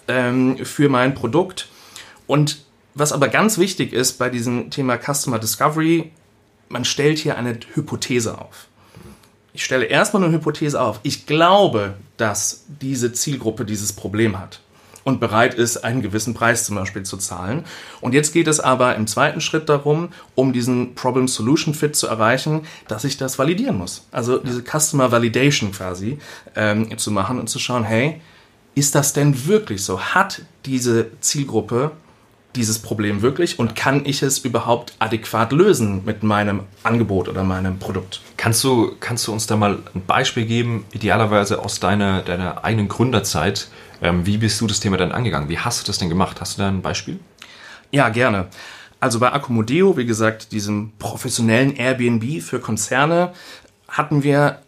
ähm, 0.08 0.58
für 0.64 0.88
mein 0.88 1.14
Produkt. 1.14 1.68
Und 2.26 2.58
was 2.94 3.12
aber 3.12 3.28
ganz 3.28 3.56
wichtig 3.56 3.92
ist 3.92 4.18
bei 4.18 4.30
diesem 4.30 4.70
Thema 4.70 4.98
Customer 4.98 5.38
Discovery, 5.38 6.10
man 6.68 6.84
stellt 6.84 7.18
hier 7.18 7.38
eine 7.38 7.56
Hypothese 7.74 8.36
auf. 8.36 8.66
Ich 9.52 9.64
stelle 9.64 9.84
erstmal 9.84 10.24
eine 10.24 10.32
Hypothese 10.32 10.80
auf. 10.80 10.98
Ich 11.04 11.26
glaube, 11.26 11.94
dass 12.16 12.64
diese 12.66 13.12
Zielgruppe 13.12 13.64
dieses 13.64 13.92
Problem 13.92 14.40
hat 14.40 14.60
und 15.04 15.20
bereit 15.20 15.54
ist, 15.54 15.84
einen 15.84 16.02
gewissen 16.02 16.34
Preis 16.34 16.64
zum 16.64 16.76
Beispiel 16.76 17.02
zu 17.04 17.16
zahlen. 17.16 17.64
Und 18.00 18.14
jetzt 18.14 18.32
geht 18.32 18.48
es 18.48 18.58
aber 18.58 18.96
im 18.96 19.06
zweiten 19.06 19.40
Schritt 19.40 19.68
darum, 19.68 20.08
um 20.34 20.52
diesen 20.52 20.94
Problem-Solution-Fit 20.94 21.94
zu 21.94 22.06
erreichen, 22.06 22.62
dass 22.88 23.04
ich 23.04 23.16
das 23.16 23.38
validieren 23.38 23.76
muss. 23.76 24.06
Also 24.10 24.38
diese 24.38 24.62
Customer 24.62 25.12
Validation 25.12 25.72
quasi 25.72 26.18
ähm, 26.56 26.96
zu 26.98 27.10
machen 27.10 27.38
und 27.38 27.48
zu 27.48 27.58
schauen, 27.58 27.84
hey, 27.84 28.20
ist 28.74 28.94
das 28.94 29.12
denn 29.12 29.46
wirklich 29.46 29.84
so? 29.84 30.00
Hat 30.00 30.42
diese 30.64 31.06
Zielgruppe 31.20 31.92
dieses 32.56 32.78
Problem 32.78 33.22
wirklich 33.22 33.58
und 33.58 33.74
kann 33.74 34.04
ich 34.04 34.22
es 34.22 34.38
überhaupt 34.38 34.94
adäquat 34.98 35.52
lösen 35.52 36.04
mit 36.04 36.22
meinem 36.22 36.60
Angebot 36.82 37.28
oder 37.28 37.44
meinem 37.44 37.78
Produkt? 37.78 38.20
Kannst 38.36 38.62
du, 38.64 38.94
kannst 39.00 39.26
du 39.26 39.32
uns 39.32 39.46
da 39.46 39.56
mal 39.56 39.78
ein 39.94 40.04
Beispiel 40.06 40.46
geben, 40.46 40.84
idealerweise 40.92 41.60
aus 41.60 41.80
deiner, 41.80 42.22
deiner 42.22 42.64
eigenen 42.64 42.88
Gründerzeit, 42.88 43.68
ähm, 44.02 44.26
wie 44.26 44.38
bist 44.38 44.60
du 44.60 44.66
das 44.66 44.80
Thema 44.80 44.96
dann 44.96 45.12
angegangen? 45.12 45.48
Wie 45.48 45.58
hast 45.58 45.82
du 45.82 45.86
das 45.86 45.98
denn 45.98 46.08
gemacht? 46.08 46.40
Hast 46.40 46.58
du 46.58 46.62
da 46.62 46.68
ein 46.68 46.82
Beispiel? 46.82 47.18
Ja, 47.90 48.08
gerne. 48.08 48.48
Also 49.00 49.20
bei 49.20 49.32
Accomodeo, 49.32 49.96
wie 49.96 50.06
gesagt, 50.06 50.52
diesem 50.52 50.92
professionellen 50.98 51.76
Airbnb 51.76 52.42
für 52.42 52.60
Konzerne, 52.60 53.32
hatten 53.88 54.22
wir 54.22 54.60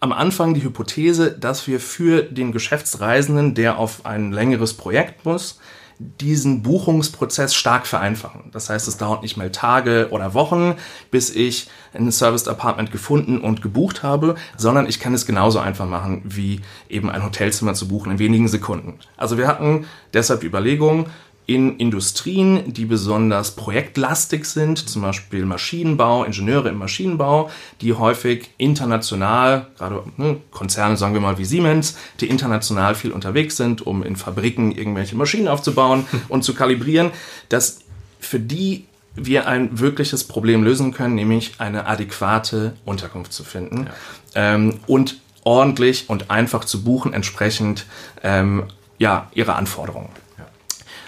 am 0.00 0.12
Anfang 0.12 0.54
die 0.54 0.62
Hypothese, 0.62 1.32
dass 1.32 1.66
wir 1.66 1.80
für 1.80 2.22
den 2.22 2.52
Geschäftsreisenden, 2.52 3.54
der 3.54 3.78
auf 3.78 4.04
ein 4.04 4.32
längeres 4.32 4.74
Projekt 4.74 5.24
muss, 5.24 5.58
diesen 5.98 6.62
Buchungsprozess 6.62 7.54
stark 7.54 7.86
vereinfachen. 7.86 8.50
Das 8.52 8.68
heißt, 8.68 8.86
es 8.86 8.98
dauert 8.98 9.22
nicht 9.22 9.36
mehr 9.36 9.50
Tage 9.52 10.08
oder 10.10 10.34
Wochen, 10.34 10.74
bis 11.10 11.30
ich 11.30 11.68
ein 11.94 12.10
Serviced 12.10 12.48
Apartment 12.48 12.92
gefunden 12.92 13.40
und 13.40 13.62
gebucht 13.62 14.02
habe, 14.02 14.34
sondern 14.56 14.86
ich 14.86 15.00
kann 15.00 15.14
es 15.14 15.24
genauso 15.24 15.58
einfach 15.58 15.86
machen, 15.86 16.22
wie 16.24 16.60
eben 16.88 17.10
ein 17.10 17.24
Hotelzimmer 17.24 17.74
zu 17.74 17.88
buchen 17.88 18.12
in 18.12 18.18
wenigen 18.18 18.48
Sekunden. 18.48 18.98
Also 19.16 19.38
wir 19.38 19.48
hatten 19.48 19.86
deshalb 20.12 20.40
die 20.40 20.46
Überlegung, 20.46 21.06
in 21.46 21.76
Industrien, 21.76 22.72
die 22.72 22.84
besonders 22.84 23.54
projektlastig 23.54 24.44
sind, 24.46 24.88
zum 24.88 25.02
Beispiel 25.02 25.44
Maschinenbau, 25.44 26.24
Ingenieure 26.24 26.68
im 26.68 26.78
Maschinenbau, 26.78 27.50
die 27.80 27.92
häufig 27.92 28.50
international, 28.58 29.68
gerade 29.78 30.02
ne, 30.16 30.38
Konzerne, 30.50 30.96
sagen 30.96 31.14
wir 31.14 31.20
mal 31.20 31.38
wie 31.38 31.44
Siemens, 31.44 31.96
die 32.20 32.28
international 32.28 32.96
viel 32.96 33.12
unterwegs 33.12 33.56
sind, 33.56 33.86
um 33.86 34.02
in 34.02 34.16
Fabriken 34.16 34.72
irgendwelche 34.72 35.14
Maschinen 35.14 35.46
aufzubauen 35.46 36.06
und 36.28 36.42
zu 36.42 36.52
kalibrieren, 36.52 37.12
dass 37.48 37.78
für 38.18 38.40
die 38.40 38.86
wir 39.14 39.46
ein 39.46 39.78
wirkliches 39.78 40.24
Problem 40.24 40.64
lösen 40.64 40.92
können, 40.92 41.14
nämlich 41.14 41.54
eine 41.58 41.86
adäquate 41.86 42.74
Unterkunft 42.84 43.32
zu 43.32 43.44
finden 43.44 43.86
ja. 44.34 44.54
ähm, 44.54 44.80
und 44.86 45.20
ordentlich 45.44 46.10
und 46.10 46.30
einfach 46.30 46.64
zu 46.64 46.82
buchen, 46.82 47.12
entsprechend 47.12 47.86
ähm, 48.22 48.64
ja, 48.98 49.30
ihrer 49.32 49.56
Anforderungen. 49.56 50.10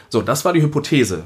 So, 0.08 0.22
das 0.22 0.44
war 0.44 0.52
die 0.52 0.62
Hypothese. 0.62 1.24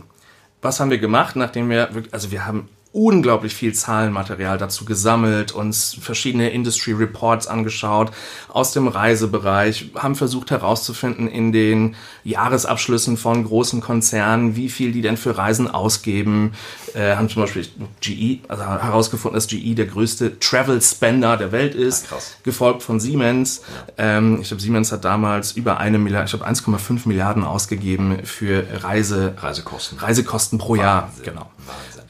Was 0.60 0.80
haben 0.80 0.90
wir 0.90 0.98
gemacht, 0.98 1.36
nachdem 1.36 1.70
wir, 1.70 1.88
also 2.10 2.30
wir 2.30 2.46
haben 2.46 2.68
unglaublich 2.92 3.54
viel 3.54 3.72
Zahlenmaterial 3.72 4.58
dazu 4.58 4.84
gesammelt, 4.84 5.52
uns 5.52 5.96
verschiedene 5.98 6.50
Industry 6.50 6.92
Reports 6.92 7.46
angeschaut 7.46 8.10
aus 8.48 8.72
dem 8.72 8.86
Reisebereich, 8.86 9.90
haben 9.94 10.14
versucht 10.14 10.50
herauszufinden 10.50 11.26
in 11.26 11.52
den 11.52 11.96
Jahresabschlüssen 12.24 13.16
von 13.16 13.44
großen 13.44 13.80
Konzernen, 13.80 14.56
wie 14.56 14.68
viel 14.68 14.92
die 14.92 15.00
denn 15.00 15.16
für 15.16 15.38
Reisen 15.38 15.68
ausgeben, 15.68 16.52
äh, 16.94 17.16
haben 17.16 17.30
zum 17.30 17.42
Beispiel 17.42 17.66
GE, 18.02 18.40
also 18.48 18.62
herausgefunden, 18.62 19.36
dass 19.36 19.46
GE 19.46 19.74
der 19.74 19.86
größte 19.86 20.38
Travel 20.38 20.82
Spender 20.82 21.38
der 21.38 21.50
Welt 21.50 21.74
ist, 21.74 22.08
Ach, 22.10 22.20
gefolgt 22.42 22.82
von 22.82 23.00
Siemens. 23.00 23.62
Ja. 23.96 24.18
Ähm, 24.18 24.38
ich 24.42 24.48
glaube, 24.48 24.62
Siemens 24.62 24.92
hat 24.92 25.06
damals 25.06 25.52
über 25.52 25.78
eine 25.78 25.98
Milliarde, 25.98 26.26
ich 26.26 26.32
glaube 26.32 26.46
1,5 26.46 27.08
Milliarden 27.08 27.42
ausgegeben 27.44 28.18
für 28.24 28.66
Reise, 28.82 29.34
Reisekosten. 29.38 29.98
Reisekosten 29.98 30.58
pro 30.58 30.72
Wahnsinn. 30.72 30.84
Jahr. 30.84 31.10
Genau. 31.24 31.50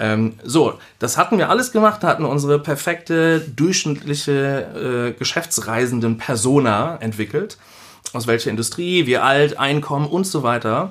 Ähm, 0.02 0.34
so, 0.42 0.80
das 0.98 1.16
hatten 1.16 1.38
wir 1.38 1.48
alles 1.48 1.70
gemacht, 1.70 2.02
hatten 2.02 2.24
unsere 2.24 2.58
perfekte, 2.58 3.38
durchschnittliche 3.38 5.12
äh, 5.12 5.18
geschäftsreisenden 5.18 6.18
Persona 6.18 6.96
entwickelt. 6.96 7.56
Aus 8.12 8.26
welcher 8.26 8.50
Industrie, 8.50 9.06
wie 9.06 9.18
alt, 9.18 9.60
Einkommen 9.60 10.08
und 10.08 10.26
so 10.26 10.42
weiter. 10.42 10.90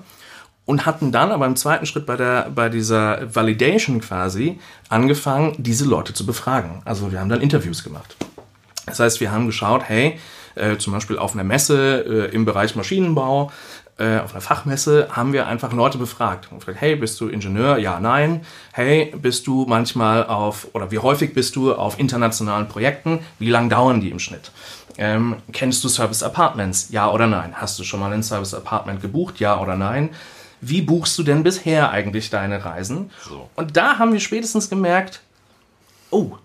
Und 0.65 0.85
hatten 0.85 1.11
dann 1.11 1.33
aber 1.33 1.45
im 1.45 1.57
zweiten 1.57 1.85
Schritt 1.85 2.05
bei, 2.05 2.15
der, 2.15 2.49
bei 2.55 2.69
dieser 2.69 3.35
Validation 3.35 3.99
quasi 3.99 4.59
angefangen, 4.87 5.55
diese 5.57 5.83
Leute 5.83 6.13
zu 6.13 6.25
befragen. 6.25 6.81
Also 6.85 7.11
wir 7.11 7.19
haben 7.19 7.29
dann 7.29 7.41
Interviews 7.41 7.83
gemacht. 7.83 8.15
Das 8.85 9.01
heißt, 9.01 9.19
wir 9.19 9.31
haben 9.31 9.45
geschaut, 9.45 9.83
hey, 9.83 10.19
äh, 10.55 10.77
zum 10.77 10.93
Beispiel 10.93 11.17
auf 11.17 11.33
einer 11.33 11.43
Messe 11.43 12.29
äh, 12.31 12.33
im 12.33 12.45
Bereich 12.45 12.75
Maschinenbau, 12.75 13.51
äh, 14.01 14.19
auf 14.19 14.31
einer 14.31 14.41
Fachmesse 14.41 15.09
haben 15.11 15.31
wir 15.31 15.45
einfach 15.45 15.73
Leute 15.73 15.99
befragt 15.99 16.47
und 16.51 16.57
gefragt, 16.57 16.81
hey, 16.81 16.95
bist 16.95 17.21
du 17.21 17.27
Ingenieur? 17.27 17.77
Ja, 17.77 17.99
nein. 17.99 18.43
Hey, 18.73 19.13
bist 19.15 19.45
du 19.45 19.65
manchmal 19.67 20.25
auf, 20.25 20.67
oder 20.73 20.89
wie 20.89 20.97
häufig 20.97 21.35
bist 21.35 21.55
du 21.55 21.75
auf 21.75 21.99
internationalen 21.99 22.67
Projekten? 22.67 23.19
Wie 23.37 23.51
lang 23.51 23.69
dauern 23.69 24.01
die 24.01 24.09
im 24.09 24.17
Schnitt? 24.17 24.51
Ähm, 24.97 25.35
kennst 25.51 25.83
du 25.83 25.87
Service 25.87 26.23
Apartments? 26.23 26.87
Ja 26.89 27.11
oder 27.11 27.27
nein? 27.27 27.53
Hast 27.55 27.77
du 27.77 27.83
schon 27.83 27.99
mal 27.99 28.11
ein 28.11 28.23
Service 28.23 28.55
Apartment 28.55 29.01
gebucht? 29.01 29.39
Ja 29.39 29.61
oder 29.61 29.75
nein? 29.75 30.09
Wie 30.61 30.81
buchst 30.81 31.17
du 31.19 31.23
denn 31.23 31.43
bisher 31.43 31.91
eigentlich 31.91 32.31
deine 32.31 32.65
Reisen? 32.65 33.11
So. 33.27 33.49
Und 33.55 33.77
da 33.77 33.99
haben 33.99 34.13
wir 34.13 34.19
spätestens 34.19 34.69
gemerkt, 34.69 35.21
oh, 36.09 36.37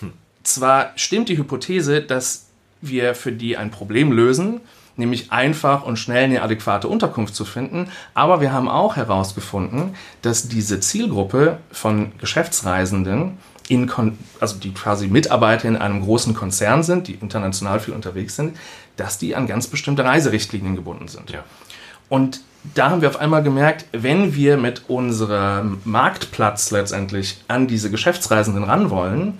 hm. 0.00 0.12
zwar 0.42 0.92
stimmt 0.96 1.28
die 1.28 1.36
Hypothese, 1.36 2.00
dass 2.00 2.46
wir 2.80 3.14
für 3.14 3.32
die 3.32 3.58
ein 3.58 3.70
Problem 3.70 4.10
lösen, 4.10 4.60
nämlich 4.96 5.32
einfach 5.32 5.84
und 5.84 5.98
schnell 5.98 6.24
eine 6.24 6.42
adäquate 6.42 6.88
Unterkunft 6.88 7.34
zu 7.34 7.44
finden. 7.44 7.88
Aber 8.14 8.40
wir 8.40 8.52
haben 8.52 8.68
auch 8.68 8.96
herausgefunden, 8.96 9.94
dass 10.22 10.48
diese 10.48 10.80
Zielgruppe 10.80 11.58
von 11.72 12.12
Geschäftsreisenden, 12.18 13.38
in 13.68 13.90
also 14.40 14.56
die 14.58 14.72
quasi 14.74 15.08
Mitarbeiter 15.08 15.68
in 15.68 15.76
einem 15.76 16.02
großen 16.02 16.34
Konzern 16.34 16.82
sind, 16.82 17.08
die 17.08 17.14
international 17.14 17.80
viel 17.80 17.94
unterwegs 17.94 18.36
sind, 18.36 18.56
dass 18.96 19.18
die 19.18 19.34
an 19.34 19.46
ganz 19.46 19.66
bestimmte 19.66 20.04
Reiserichtlinien 20.04 20.76
gebunden 20.76 21.08
sind. 21.08 21.30
Ja. 21.30 21.44
Und 22.08 22.40
da 22.74 22.90
haben 22.90 23.02
wir 23.02 23.08
auf 23.08 23.18
einmal 23.20 23.42
gemerkt, 23.42 23.86
wenn 23.92 24.34
wir 24.34 24.56
mit 24.56 24.88
unserem 24.88 25.80
Marktplatz 25.84 26.70
letztendlich 26.70 27.38
an 27.48 27.66
diese 27.66 27.90
Geschäftsreisenden 27.90 28.64
ran 28.64 28.90
wollen, 28.90 29.38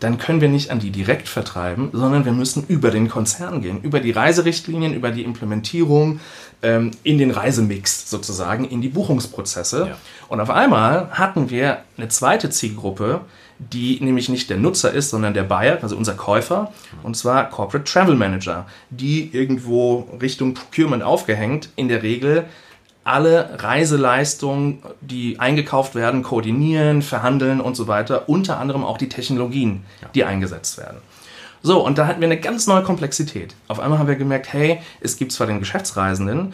dann 0.00 0.18
können 0.18 0.40
wir 0.40 0.48
nicht 0.48 0.70
an 0.70 0.78
die 0.78 0.90
direkt 0.90 1.28
vertreiben, 1.28 1.90
sondern 1.92 2.24
wir 2.24 2.32
müssen 2.32 2.64
über 2.68 2.90
den 2.90 3.08
Konzern 3.08 3.62
gehen, 3.62 3.80
über 3.82 4.00
die 4.00 4.10
Reiserichtlinien, 4.10 4.94
über 4.94 5.10
die 5.10 5.24
Implementierung 5.24 6.20
ähm, 6.62 6.90
in 7.02 7.18
den 7.18 7.30
Reisemix 7.30 8.08
sozusagen, 8.08 8.64
in 8.64 8.80
die 8.80 8.88
Buchungsprozesse. 8.88 9.88
Ja. 9.88 9.96
Und 10.28 10.40
auf 10.40 10.50
einmal 10.50 11.10
hatten 11.10 11.50
wir 11.50 11.78
eine 11.96 12.08
zweite 12.08 12.50
Zielgruppe, 12.50 13.22
die 13.58 13.98
nämlich 14.00 14.28
nicht 14.28 14.50
der 14.50 14.56
Nutzer 14.56 14.92
ist, 14.92 15.10
sondern 15.10 15.34
der 15.34 15.42
Buyer, 15.42 15.78
also 15.82 15.96
unser 15.96 16.14
Käufer, 16.14 16.72
und 17.02 17.16
zwar 17.16 17.48
Corporate 17.50 17.90
Travel 17.90 18.14
Manager, 18.14 18.66
die 18.90 19.30
irgendwo 19.32 20.08
Richtung 20.20 20.54
Procurement 20.54 21.02
aufgehängt, 21.02 21.70
in 21.74 21.88
der 21.88 22.02
Regel 22.02 22.44
alle 23.08 23.56
Reiseleistungen, 23.58 24.82
die 25.00 25.40
eingekauft 25.40 25.94
werden, 25.94 26.22
koordinieren, 26.22 27.02
verhandeln 27.02 27.60
und 27.60 27.74
so 27.74 27.88
weiter. 27.88 28.28
Unter 28.28 28.58
anderem 28.58 28.84
auch 28.84 28.98
die 28.98 29.08
Technologien, 29.08 29.84
die 30.14 30.24
eingesetzt 30.24 30.76
werden. 30.78 30.98
So, 31.62 31.84
und 31.84 31.98
da 31.98 32.06
hatten 32.06 32.20
wir 32.20 32.28
eine 32.28 32.38
ganz 32.38 32.66
neue 32.66 32.82
Komplexität. 32.82 33.54
Auf 33.66 33.80
einmal 33.80 33.98
haben 33.98 34.08
wir 34.08 34.16
gemerkt, 34.16 34.52
hey, 34.52 34.80
es 35.00 35.16
gibt 35.16 35.32
zwar 35.32 35.46
den 35.46 35.58
Geschäftsreisenden, 35.58 36.52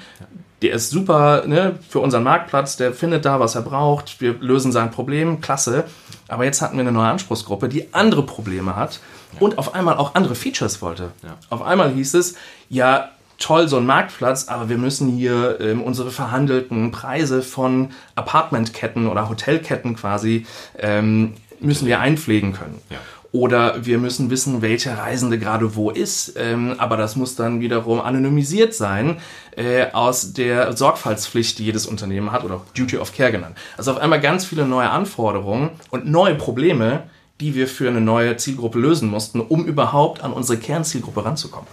der 0.62 0.72
ist 0.72 0.90
super 0.90 1.44
ne, 1.46 1.78
für 1.90 1.98
unseren 1.98 2.22
Marktplatz, 2.22 2.76
der 2.76 2.94
findet 2.94 3.26
da, 3.26 3.38
was 3.38 3.54
er 3.54 3.60
braucht, 3.60 4.22
wir 4.22 4.34
lösen 4.40 4.72
sein 4.72 4.90
Problem, 4.90 5.42
klasse. 5.42 5.84
Aber 6.26 6.44
jetzt 6.44 6.62
hatten 6.62 6.76
wir 6.76 6.80
eine 6.80 6.92
neue 6.92 7.08
Anspruchsgruppe, 7.08 7.68
die 7.68 7.92
andere 7.92 8.22
Probleme 8.22 8.74
hat 8.74 9.00
ja. 9.34 9.40
und 9.40 9.58
auf 9.58 9.74
einmal 9.74 9.98
auch 9.98 10.14
andere 10.14 10.34
Features 10.34 10.80
wollte. 10.80 11.10
Ja. 11.22 11.36
Auf 11.50 11.60
einmal 11.60 11.92
hieß 11.92 12.14
es, 12.14 12.36
ja, 12.70 13.10
toll, 13.38 13.68
so 13.68 13.76
ein 13.76 13.86
Marktplatz, 13.86 14.48
aber 14.48 14.68
wir 14.68 14.78
müssen 14.78 15.08
hier 15.08 15.58
ähm, 15.60 15.82
unsere 15.82 16.10
verhandelten 16.10 16.90
Preise 16.90 17.42
von 17.42 17.90
Apartmentketten 18.14 19.06
oder 19.06 19.28
Hotelketten 19.28 19.96
quasi, 19.96 20.46
ähm, 20.78 21.34
müssen 21.60 21.86
wir 21.86 22.00
einpflegen 22.00 22.52
können. 22.52 22.80
Ja. 22.90 22.98
Oder 23.32 23.84
wir 23.84 23.98
müssen 23.98 24.30
wissen, 24.30 24.62
welcher 24.62 24.96
Reisende 24.96 25.40
gerade 25.40 25.74
wo 25.74 25.90
ist. 25.90 26.34
Ähm, 26.36 26.76
aber 26.78 26.96
das 26.96 27.16
muss 27.16 27.34
dann 27.34 27.60
wiederum 27.60 28.00
anonymisiert 28.00 28.74
sein 28.74 29.16
äh, 29.56 29.90
aus 29.92 30.34
der 30.34 30.76
Sorgfaltspflicht, 30.76 31.58
die 31.58 31.64
jedes 31.64 31.86
Unternehmen 31.86 32.30
hat 32.30 32.44
oder 32.44 32.60
Duty 32.76 32.98
of 32.98 33.12
Care 33.12 33.32
genannt. 33.32 33.56
Also 33.76 33.90
auf 33.90 33.98
einmal 33.98 34.20
ganz 34.20 34.44
viele 34.44 34.66
neue 34.66 34.88
Anforderungen 34.88 35.70
und 35.90 36.06
neue 36.06 36.36
Probleme, 36.36 37.02
die 37.40 37.56
wir 37.56 37.66
für 37.66 37.88
eine 37.88 38.00
neue 38.00 38.36
Zielgruppe 38.36 38.78
lösen 38.78 39.10
mussten, 39.10 39.40
um 39.40 39.66
überhaupt 39.66 40.22
an 40.22 40.32
unsere 40.32 40.58
Kernzielgruppe 40.58 41.24
ranzukommen. 41.24 41.68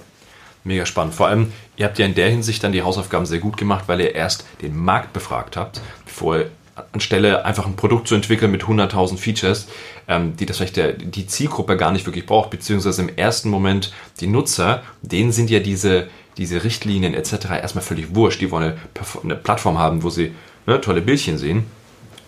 Mega 0.63 0.85
spannend. 0.85 1.15
Vor 1.15 1.27
allem, 1.27 1.51
ihr 1.75 1.85
habt 1.85 1.97
ja 1.97 2.05
in 2.05 2.13
der 2.13 2.29
Hinsicht 2.29 2.63
dann 2.63 2.71
die 2.71 2.83
Hausaufgaben 2.83 3.25
sehr 3.25 3.39
gut 3.39 3.57
gemacht, 3.57 3.85
weil 3.87 4.01
ihr 4.01 4.13
erst 4.13 4.45
den 4.61 4.77
Markt 4.77 5.13
befragt 5.13 5.57
habt, 5.57 5.81
bevor 6.05 6.45
anstelle 6.93 7.45
einfach 7.45 7.65
ein 7.65 7.75
Produkt 7.75 8.07
zu 8.07 8.15
entwickeln 8.15 8.51
mit 8.51 8.63
100.000 8.63 9.17
Features, 9.17 9.67
ähm, 10.07 10.35
die 10.37 10.45
das 10.45 10.57
vielleicht 10.57 10.77
der, 10.77 10.93
die 10.93 11.27
Zielgruppe 11.27 11.77
gar 11.77 11.91
nicht 11.91 12.05
wirklich 12.05 12.25
braucht, 12.25 12.49
beziehungsweise 12.49 13.01
im 13.01 13.09
ersten 13.15 13.49
Moment 13.49 13.91
die 14.19 14.27
Nutzer, 14.27 14.83
denen 15.01 15.31
sind 15.31 15.49
ja 15.49 15.59
diese, 15.59 16.07
diese 16.37 16.63
Richtlinien 16.63 17.13
etc. 17.13 17.33
erstmal 17.61 17.83
völlig 17.83 18.15
wurscht. 18.15 18.41
Die 18.41 18.51
wollen 18.51 18.63
eine, 18.63 18.77
eine 19.23 19.35
Plattform 19.35 19.77
haben, 19.79 20.03
wo 20.03 20.09
sie 20.09 20.31
ne, 20.65 20.79
tolle 20.79 21.01
Bildchen 21.01 21.37
sehen. 21.37 21.65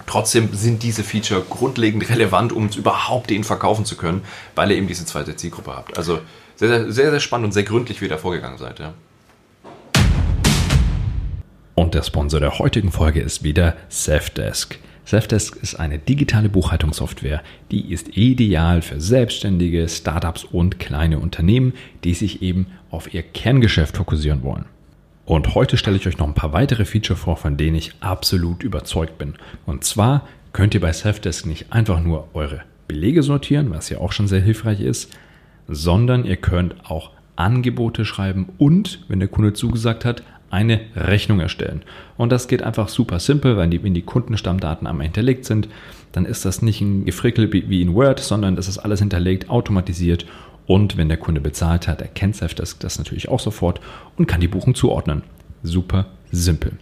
Trotzdem 0.06 0.50
sind 0.54 0.84
diese 0.84 1.04
Feature 1.04 1.42
grundlegend 1.50 2.10
relevant, 2.10 2.52
um 2.52 2.66
es 2.66 2.76
überhaupt 2.76 3.30
denen 3.30 3.46
verkaufen 3.46 3.86
zu 3.86 3.96
können, 3.96 4.24
weil 4.54 4.70
ihr 4.72 4.78
eben 4.78 4.88
diese 4.88 5.06
zweite 5.06 5.36
Zielgruppe 5.38 5.74
habt. 5.74 5.98
Also 5.98 6.20
sehr, 6.68 6.92
sehr, 6.92 7.12
sehr 7.12 7.20
spannend 7.20 7.46
und 7.46 7.52
sehr 7.52 7.64
gründlich, 7.64 8.02
wie 8.02 8.06
ihr 8.06 8.10
da 8.10 8.18
vorgegangen 8.18 8.58
seid. 8.58 8.80
Ja. 8.80 8.94
Und 11.76 11.96
der 11.96 12.04
Sponsor 12.04 12.40
der 12.40 12.60
heutigen 12.60 12.92
Folge 12.92 13.22
ist 13.22 13.44
wieder 13.44 13.76
Safdesk. 13.90 14.78
Safdesk 15.06 15.58
ist 15.58 15.76
eine 15.76 16.00
digitale 16.00 16.48
Buchhaltungssoftware, 16.48 17.44
die 17.72 17.92
ist 17.92 18.16
ideal 18.16 18.82
für 18.82 19.02
Selbstständige, 19.02 19.90
Startups 19.90 20.46
und 20.46 20.80
kleine 20.80 21.20
Unternehmen, 21.20 21.74
die 22.06 22.14
sich 22.14 22.42
eben 22.42 22.68
auf 22.90 23.14
ihr 23.14 23.22
Kerngeschäft 23.22 23.98
fokussieren 23.98 24.44
wollen. 24.44 24.66
Und 25.26 25.56
heute 25.56 25.78
stelle 25.78 25.98
ich 25.98 26.08
euch 26.08 26.18
noch 26.18 26.28
ein 26.28 26.36
paar 26.36 26.54
weitere 26.54 26.86
Feature 26.86 27.18
vor, 27.18 27.38
von 27.38 27.58
denen 27.58 27.76
ich 27.76 27.94
absolut 28.00 28.64
überzeugt 28.64 29.18
bin. 29.18 29.34
Und 29.66 29.84
zwar 29.84 30.28
könnt 30.54 30.74
ihr 30.74 30.82
bei 30.82 30.94
Safdesk 30.94 31.46
nicht 31.46 31.74
einfach 31.74 32.02
nur 32.02 32.30
eure 32.34 32.62
Belege 32.88 33.24
sortieren, 33.24 33.72
was 33.72 33.90
ja 33.90 33.98
auch 33.98 34.12
schon 34.12 34.28
sehr 34.28 34.42
hilfreich 34.42 34.80
ist, 34.80 35.12
sondern 35.68 36.26
ihr 36.26 36.38
könnt 36.38 36.76
auch 36.90 37.12
Angebote 37.36 38.06
schreiben 38.06 38.50
und, 38.58 39.04
wenn 39.08 39.20
der 39.20 39.28
Kunde 39.28 39.54
zugesagt 39.54 40.06
hat, 40.06 40.24
eine 40.50 40.82
Rechnung 40.96 41.40
erstellen. 41.40 41.82
Und 42.16 42.32
das 42.32 42.48
geht 42.48 42.62
einfach 42.62 42.88
super 42.88 43.20
simpel, 43.20 43.58
weil 43.58 43.70
die, 43.70 43.82
wenn 43.84 43.96
die 43.96 44.04
Kundenstammdaten 44.04 44.86
einmal 44.86 45.06
hinterlegt 45.06 45.46
sind, 45.46 45.68
dann 46.12 46.26
ist 46.26 46.46
das 46.46 46.62
nicht 46.62 46.80
ein 46.80 47.06
Gefrickel 47.06 47.52
wie 47.52 47.82
in 47.82 47.96
Word, 47.96 48.20
sondern 48.20 48.56
das 48.56 48.68
ist 48.68 48.78
alles 48.78 49.00
hinterlegt, 49.00 49.50
automatisiert. 49.50 50.28
Und 50.68 50.96
wenn 50.96 51.10
der 51.10 51.18
Kunde 51.18 51.42
bezahlt 51.42 51.88
hat, 51.88 52.02
erkennt 52.02 52.36
Safdesk 52.36 52.80
das 52.80 53.00
natürlich 53.00 53.30
auch 53.30 53.40
sofort 53.40 53.82
und 54.16 54.28
kann 54.28 54.42
die 54.42 54.48
Buchung 54.48 54.76
zuordnen. 54.76 55.24
Super 55.64 56.06
simpel. 56.32 56.74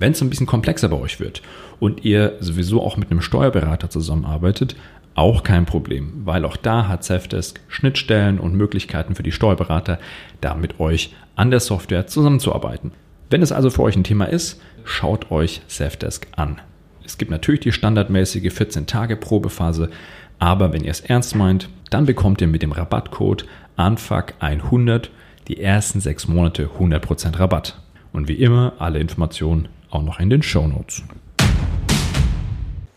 Wenn 0.00 0.12
es 0.12 0.20
ein 0.20 0.28
bisschen 0.28 0.46
komplexer 0.46 0.88
bei 0.88 0.96
euch 0.96 1.20
wird 1.20 1.42
und 1.78 2.04
ihr 2.04 2.36
sowieso 2.40 2.82
auch 2.82 2.96
mit 2.96 3.10
einem 3.10 3.22
Steuerberater 3.22 3.88
zusammenarbeitet, 3.88 4.76
auch 5.16 5.42
kein 5.42 5.66
Problem, 5.66 6.22
weil 6.24 6.44
auch 6.44 6.56
da 6.56 6.88
hat 6.88 7.02
Safdesk 7.02 7.60
Schnittstellen 7.68 8.38
und 8.38 8.54
Möglichkeiten 8.54 9.14
für 9.14 9.22
die 9.22 9.32
Steuerberater, 9.32 9.98
da 10.40 10.54
mit 10.54 10.78
euch 10.78 11.14
an 11.34 11.50
der 11.50 11.60
Software 11.60 12.06
zusammenzuarbeiten. 12.06 12.92
Wenn 13.30 13.42
es 13.42 13.50
also 13.50 13.70
für 13.70 13.82
euch 13.82 13.96
ein 13.96 14.04
Thema 14.04 14.26
ist, 14.26 14.60
schaut 14.84 15.30
euch 15.30 15.62
Safdesk 15.66 16.28
an. 16.36 16.60
Es 17.04 17.18
gibt 17.18 17.30
natürlich 17.30 17.60
die 17.60 17.72
standardmäßige 17.72 18.52
14-Tage-Probephase, 18.52 19.90
aber 20.38 20.72
wenn 20.72 20.84
ihr 20.84 20.90
es 20.90 21.00
ernst 21.00 21.34
meint, 21.34 21.68
dann 21.90 22.04
bekommt 22.04 22.40
ihr 22.40 22.46
mit 22.46 22.62
dem 22.62 22.72
Rabattcode 22.72 23.46
ANFAC100 23.78 25.08
die 25.48 25.60
ersten 25.60 26.00
sechs 26.00 26.28
Monate 26.28 26.68
100% 26.78 27.38
Rabatt. 27.38 27.80
Und 28.12 28.28
wie 28.28 28.34
immer 28.34 28.74
alle 28.78 28.98
Informationen 28.98 29.68
auch 29.90 30.02
noch 30.02 30.20
in 30.20 30.30
den 30.30 30.42
Show 30.42 30.66
Notes. 30.66 31.02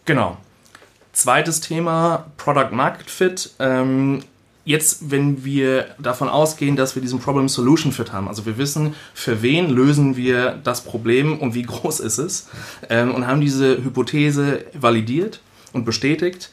Genau. 0.05 0.37
Zweites 1.19 1.59
Thema, 1.59 2.27
Product 2.37 2.71
Market 2.71 3.09
Fit. 3.09 3.49
Ähm, 3.59 4.21
jetzt, 4.63 5.11
wenn 5.11 5.43
wir 5.43 5.87
davon 5.99 6.29
ausgehen, 6.29 6.77
dass 6.77 6.95
wir 6.95 7.01
diesen 7.01 7.19
Problem 7.19 7.49
Solution 7.49 7.91
Fit 7.91 8.13
haben, 8.13 8.29
also 8.29 8.45
wir 8.45 8.57
wissen, 8.57 8.95
für 9.13 9.41
wen 9.41 9.69
lösen 9.69 10.15
wir 10.15 10.57
das 10.63 10.79
Problem 10.79 11.37
und 11.37 11.55
wie 11.55 11.63
groß 11.63 11.99
ist 11.99 12.19
es, 12.19 12.47
ähm, 12.89 13.13
und 13.13 13.27
haben 13.27 13.41
diese 13.41 13.83
Hypothese 13.83 14.63
validiert 14.73 15.41
und 15.73 15.83
bestätigt, 15.83 16.51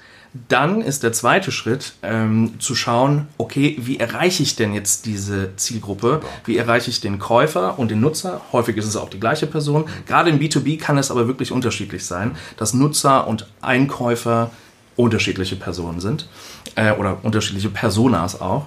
dann 0.49 0.81
ist 0.81 1.03
der 1.03 1.13
zweite 1.13 1.53
Schritt 1.53 1.95
ähm, 2.03 2.59
zu 2.59 2.75
schauen, 2.75 3.29
okay, 3.39 3.77
wie 3.81 3.99
erreiche 3.99 4.43
ich 4.43 4.57
denn 4.57 4.75
jetzt 4.75 5.07
diese 5.07 5.55
Zielgruppe? 5.57 6.21
Wie 6.45 6.57
erreiche 6.57 6.91
ich 6.91 7.01
den 7.01 7.19
Käufer 7.19 7.79
und 7.79 7.91
den 7.91 8.01
Nutzer? 8.01 8.41
Häufig 8.53 8.77
ist 8.77 8.87
es 8.87 8.97
auch 8.97 9.11
die 9.11 9.21
gleiche 9.21 9.47
Person. 9.47 9.87
Gerade 10.07 10.31
im 10.31 10.39
B2B 10.39 10.79
kann 10.79 10.99
es 10.99 11.11
aber 11.11 11.27
wirklich 11.27 11.53
unterschiedlich 11.53 12.05
sein, 12.05 12.37
dass 12.57 12.75
Nutzer 12.75 13.27
und 13.27 13.47
Einkäufer 13.61 14.51
unterschiedliche 14.97 15.57
Personen 15.57 16.01
sind 16.01 16.29
äh, 16.75 16.93
oder 16.93 17.19
unterschiedliche 17.23 17.69
Personas 17.69 18.41
auch. 18.41 18.67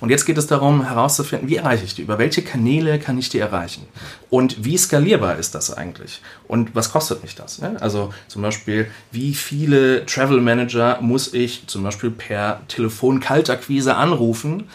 Und 0.00 0.10
jetzt 0.10 0.26
geht 0.26 0.38
es 0.38 0.46
darum 0.46 0.86
herauszufinden, 0.86 1.48
wie 1.48 1.56
erreiche 1.56 1.84
ich 1.84 1.94
die? 1.94 2.02
Über 2.02 2.18
welche 2.18 2.42
Kanäle 2.42 2.98
kann 2.98 3.18
ich 3.18 3.28
die 3.30 3.38
erreichen? 3.38 3.86
Und 4.30 4.64
wie 4.64 4.76
skalierbar 4.76 5.38
ist 5.38 5.54
das 5.54 5.72
eigentlich? 5.72 6.20
Und 6.46 6.74
was 6.74 6.92
kostet 6.92 7.22
mich 7.22 7.34
das? 7.34 7.60
Also 7.80 8.12
zum 8.28 8.42
Beispiel, 8.42 8.90
wie 9.10 9.34
viele 9.34 10.06
Travel 10.06 10.40
Manager 10.40 10.98
muss 11.00 11.34
ich 11.34 11.66
zum 11.66 11.82
Beispiel 11.82 12.10
per 12.10 12.60
Telefon-Kaltakquise 12.68 13.96
anrufen? 13.96 14.68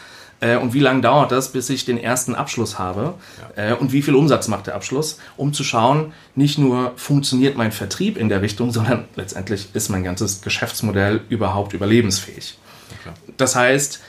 Äh, 0.43 0.57
und 0.57 0.73
wie 0.73 0.79
lange 0.79 1.01
dauert 1.01 1.31
das, 1.31 1.53
bis 1.53 1.69
ich 1.69 1.85
den 1.85 1.97
ersten 1.97 2.35
Abschluss 2.35 2.77
habe? 2.77 3.13
Ja. 3.55 3.71
Äh, 3.71 3.73
und 3.75 3.93
wie 3.93 4.01
viel 4.01 4.15
Umsatz 4.15 4.49
macht 4.49 4.67
der 4.67 4.75
Abschluss? 4.75 5.19
Um 5.37 5.53
zu 5.53 5.63
schauen, 5.63 6.11
nicht 6.35 6.57
nur 6.57 6.91
funktioniert 6.97 7.55
mein 7.55 7.71
Vertrieb 7.71 8.17
in 8.17 8.27
der 8.27 8.41
Richtung, 8.41 8.71
sondern 8.71 9.05
letztendlich 9.15 9.69
ist 9.73 9.89
mein 9.89 10.03
ganzes 10.03 10.41
Geschäftsmodell 10.41 11.21
überhaupt 11.29 11.73
überlebensfähig. 11.73 12.57
Ja, 13.05 13.13
das 13.37 13.55
heißt, 13.55 14.01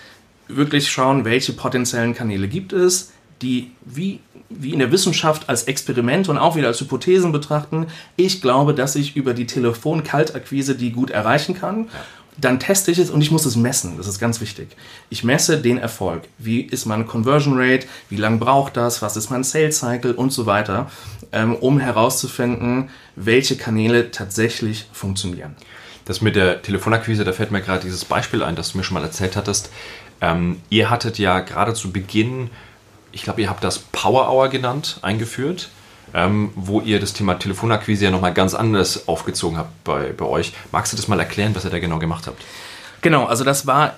wirklich 0.49 0.91
schauen, 0.91 1.25
welche 1.25 1.53
potenziellen 1.53 2.15
Kanäle 2.15 2.49
gibt 2.49 2.73
es, 2.73 3.13
die 3.43 3.73
wie, 3.85 4.21
wie 4.49 4.73
in 4.73 4.79
der 4.79 4.93
Wissenschaft 4.93 5.49
als 5.49 5.65
Experimente 5.65 6.31
und 6.31 6.39
auch 6.39 6.57
wieder 6.57 6.69
als 6.69 6.81
Hypothesen 6.81 7.33
betrachten. 7.33 7.87
Ich 8.17 8.41
glaube, 8.41 8.75
dass 8.75 8.97
ich 8.97 9.17
über 9.17 9.35
die 9.35 9.47
Telefon-Kaltakquise 9.47 10.75
die 10.75 10.93
gut 10.93 11.11
erreichen 11.11 11.55
kann. 11.55 11.85
Ja. 11.85 12.01
Dann 12.37 12.59
teste 12.59 12.91
ich 12.91 12.99
es 12.99 13.11
und 13.11 13.21
ich 13.21 13.31
muss 13.31 13.47
es 13.47 13.55
messen. 13.55 13.97
Das 13.97 14.09
ist 14.09 14.19
ganz 14.19 14.41
wichtig. 14.41 14.69
Ich 15.09 15.23
messe 15.23 15.59
den 15.59 15.79
Erfolg. 15.79 16.23
Wie 16.39 16.63
ist 16.63 16.85
meine 16.85 17.05
Conversion 17.05 17.55
Rate? 17.57 17.87
Wie 18.09 18.17
lange 18.17 18.39
braucht 18.39 18.77
das? 18.77 19.03
Was 19.03 19.17
ist 19.17 19.31
mein 19.31 19.45
Sales 19.45 19.79
Cycle? 19.79 20.15
Und 20.15 20.33
so 20.33 20.45
weiter, 20.45 20.91
ähm, 21.31 21.55
um 21.55 21.79
herauszufinden, 21.79 22.91
welche 23.15 23.57
Kanäle 23.57 24.11
tatsächlich 24.11 24.87
funktionieren. 24.93 25.55
Das 26.07 26.21
mit 26.21 26.35
der 26.37 26.61
Telefonakquise, 26.61 27.25
da 27.25 27.33
fällt 27.33 27.51
mir 27.51 27.63
gerade 27.63 27.85
dieses 27.85 28.05
Beispiel 28.05 28.43
ein, 28.43 28.57
das 28.57 28.73
du 28.73 28.79
mir 28.79 28.85
schon 28.85 28.95
mal 28.95 29.05
erzählt 29.05 29.37
hattest. 29.37 29.71
Ähm, 30.21 30.61
ihr 30.71 30.91
hattet 30.91 31.19
ja 31.19 31.41
gerade 31.41 31.75
zu 31.75 31.93
Beginn, 31.93 32.51
ich 33.13 33.23
glaube, 33.23 33.43
ihr 33.43 33.51
habt 33.51 33.63
das 33.63 33.79
Power 33.79 34.31
Hour 34.31 34.49
genannt, 34.49 34.99
eingeführt, 35.03 35.69
ähm, 36.13 36.51
wo 36.55 36.81
ihr 36.81 37.01
das 37.01 37.13
Thema 37.13 37.35
Telefonakquise 37.35 38.05
ja 38.05 38.11
nochmal 38.11 38.35
ganz 38.35 38.55
anders 38.55 39.09
aufgezogen 39.09 39.59
habt 39.59 39.85
bei, 39.85 40.13
bei 40.13 40.25
euch. 40.25 40.53
Magst 40.73 40.93
du 40.93 40.97
das 40.97 41.09
mal 41.09 41.19
erklären, 41.19 41.55
was 41.55 41.65
ihr 41.65 41.71
da 41.71 41.79
genau 41.79 41.99
gemacht 41.99 42.27
habt? 42.27 42.43
Genau, 43.03 43.27
also 43.27 43.45
das 43.45 43.67
war 43.67 43.95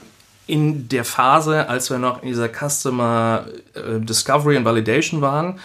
in 0.47 0.89
der 0.89 1.05
Phase, 1.05 1.69
als 1.69 1.91
wir 1.91 1.99
noch 1.99 2.23
in 2.23 2.29
dieser 2.29 2.49
Customer 2.49 3.47
äh, 3.75 4.01
Discovery 4.01 4.57
and 4.57 4.65
Validation 4.65 5.21
waren, 5.21 5.59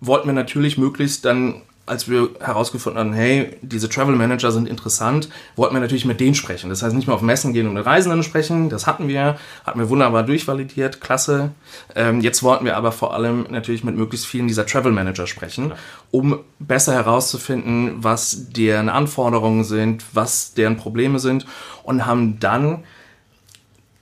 wollten 0.00 0.26
wir 0.26 0.34
natürlich 0.34 0.76
möglichst 0.76 1.24
dann 1.24 1.62
als 1.84 2.08
wir 2.08 2.30
herausgefunden 2.40 3.00
haben, 3.00 3.12
hey, 3.12 3.56
diese 3.60 3.88
Travel 3.88 4.14
Manager 4.14 4.52
sind 4.52 4.68
interessant, 4.68 5.28
wollten 5.56 5.74
wir 5.74 5.80
natürlich 5.80 6.04
mit 6.04 6.20
denen 6.20 6.36
sprechen. 6.36 6.70
Das 6.70 6.82
heißt, 6.82 6.94
nicht 6.94 7.08
mehr 7.08 7.16
auf 7.16 7.22
Messen 7.22 7.52
gehen 7.52 7.66
und 7.66 7.74
mit 7.74 7.84
Reisenden 7.84 8.22
sprechen, 8.22 8.70
das 8.70 8.86
hatten 8.86 9.08
wir, 9.08 9.36
hatten 9.66 9.80
wir 9.80 9.88
wunderbar 9.88 10.22
durchvalidiert, 10.22 11.00
klasse. 11.00 11.50
Ähm, 11.96 12.20
jetzt 12.20 12.44
wollten 12.44 12.64
wir 12.64 12.76
aber 12.76 12.92
vor 12.92 13.14
allem 13.14 13.46
natürlich 13.50 13.82
mit 13.82 13.96
möglichst 13.96 14.26
vielen 14.26 14.46
dieser 14.46 14.64
Travel 14.64 14.92
Manager 14.92 15.26
sprechen, 15.26 15.72
um 16.12 16.38
besser 16.60 16.94
herauszufinden, 16.94 17.96
was 17.98 18.50
deren 18.50 18.88
Anforderungen 18.88 19.64
sind, 19.64 20.04
was 20.12 20.54
deren 20.54 20.76
Probleme 20.76 21.18
sind 21.18 21.46
und 21.82 22.06
haben 22.06 22.38
dann 22.38 22.84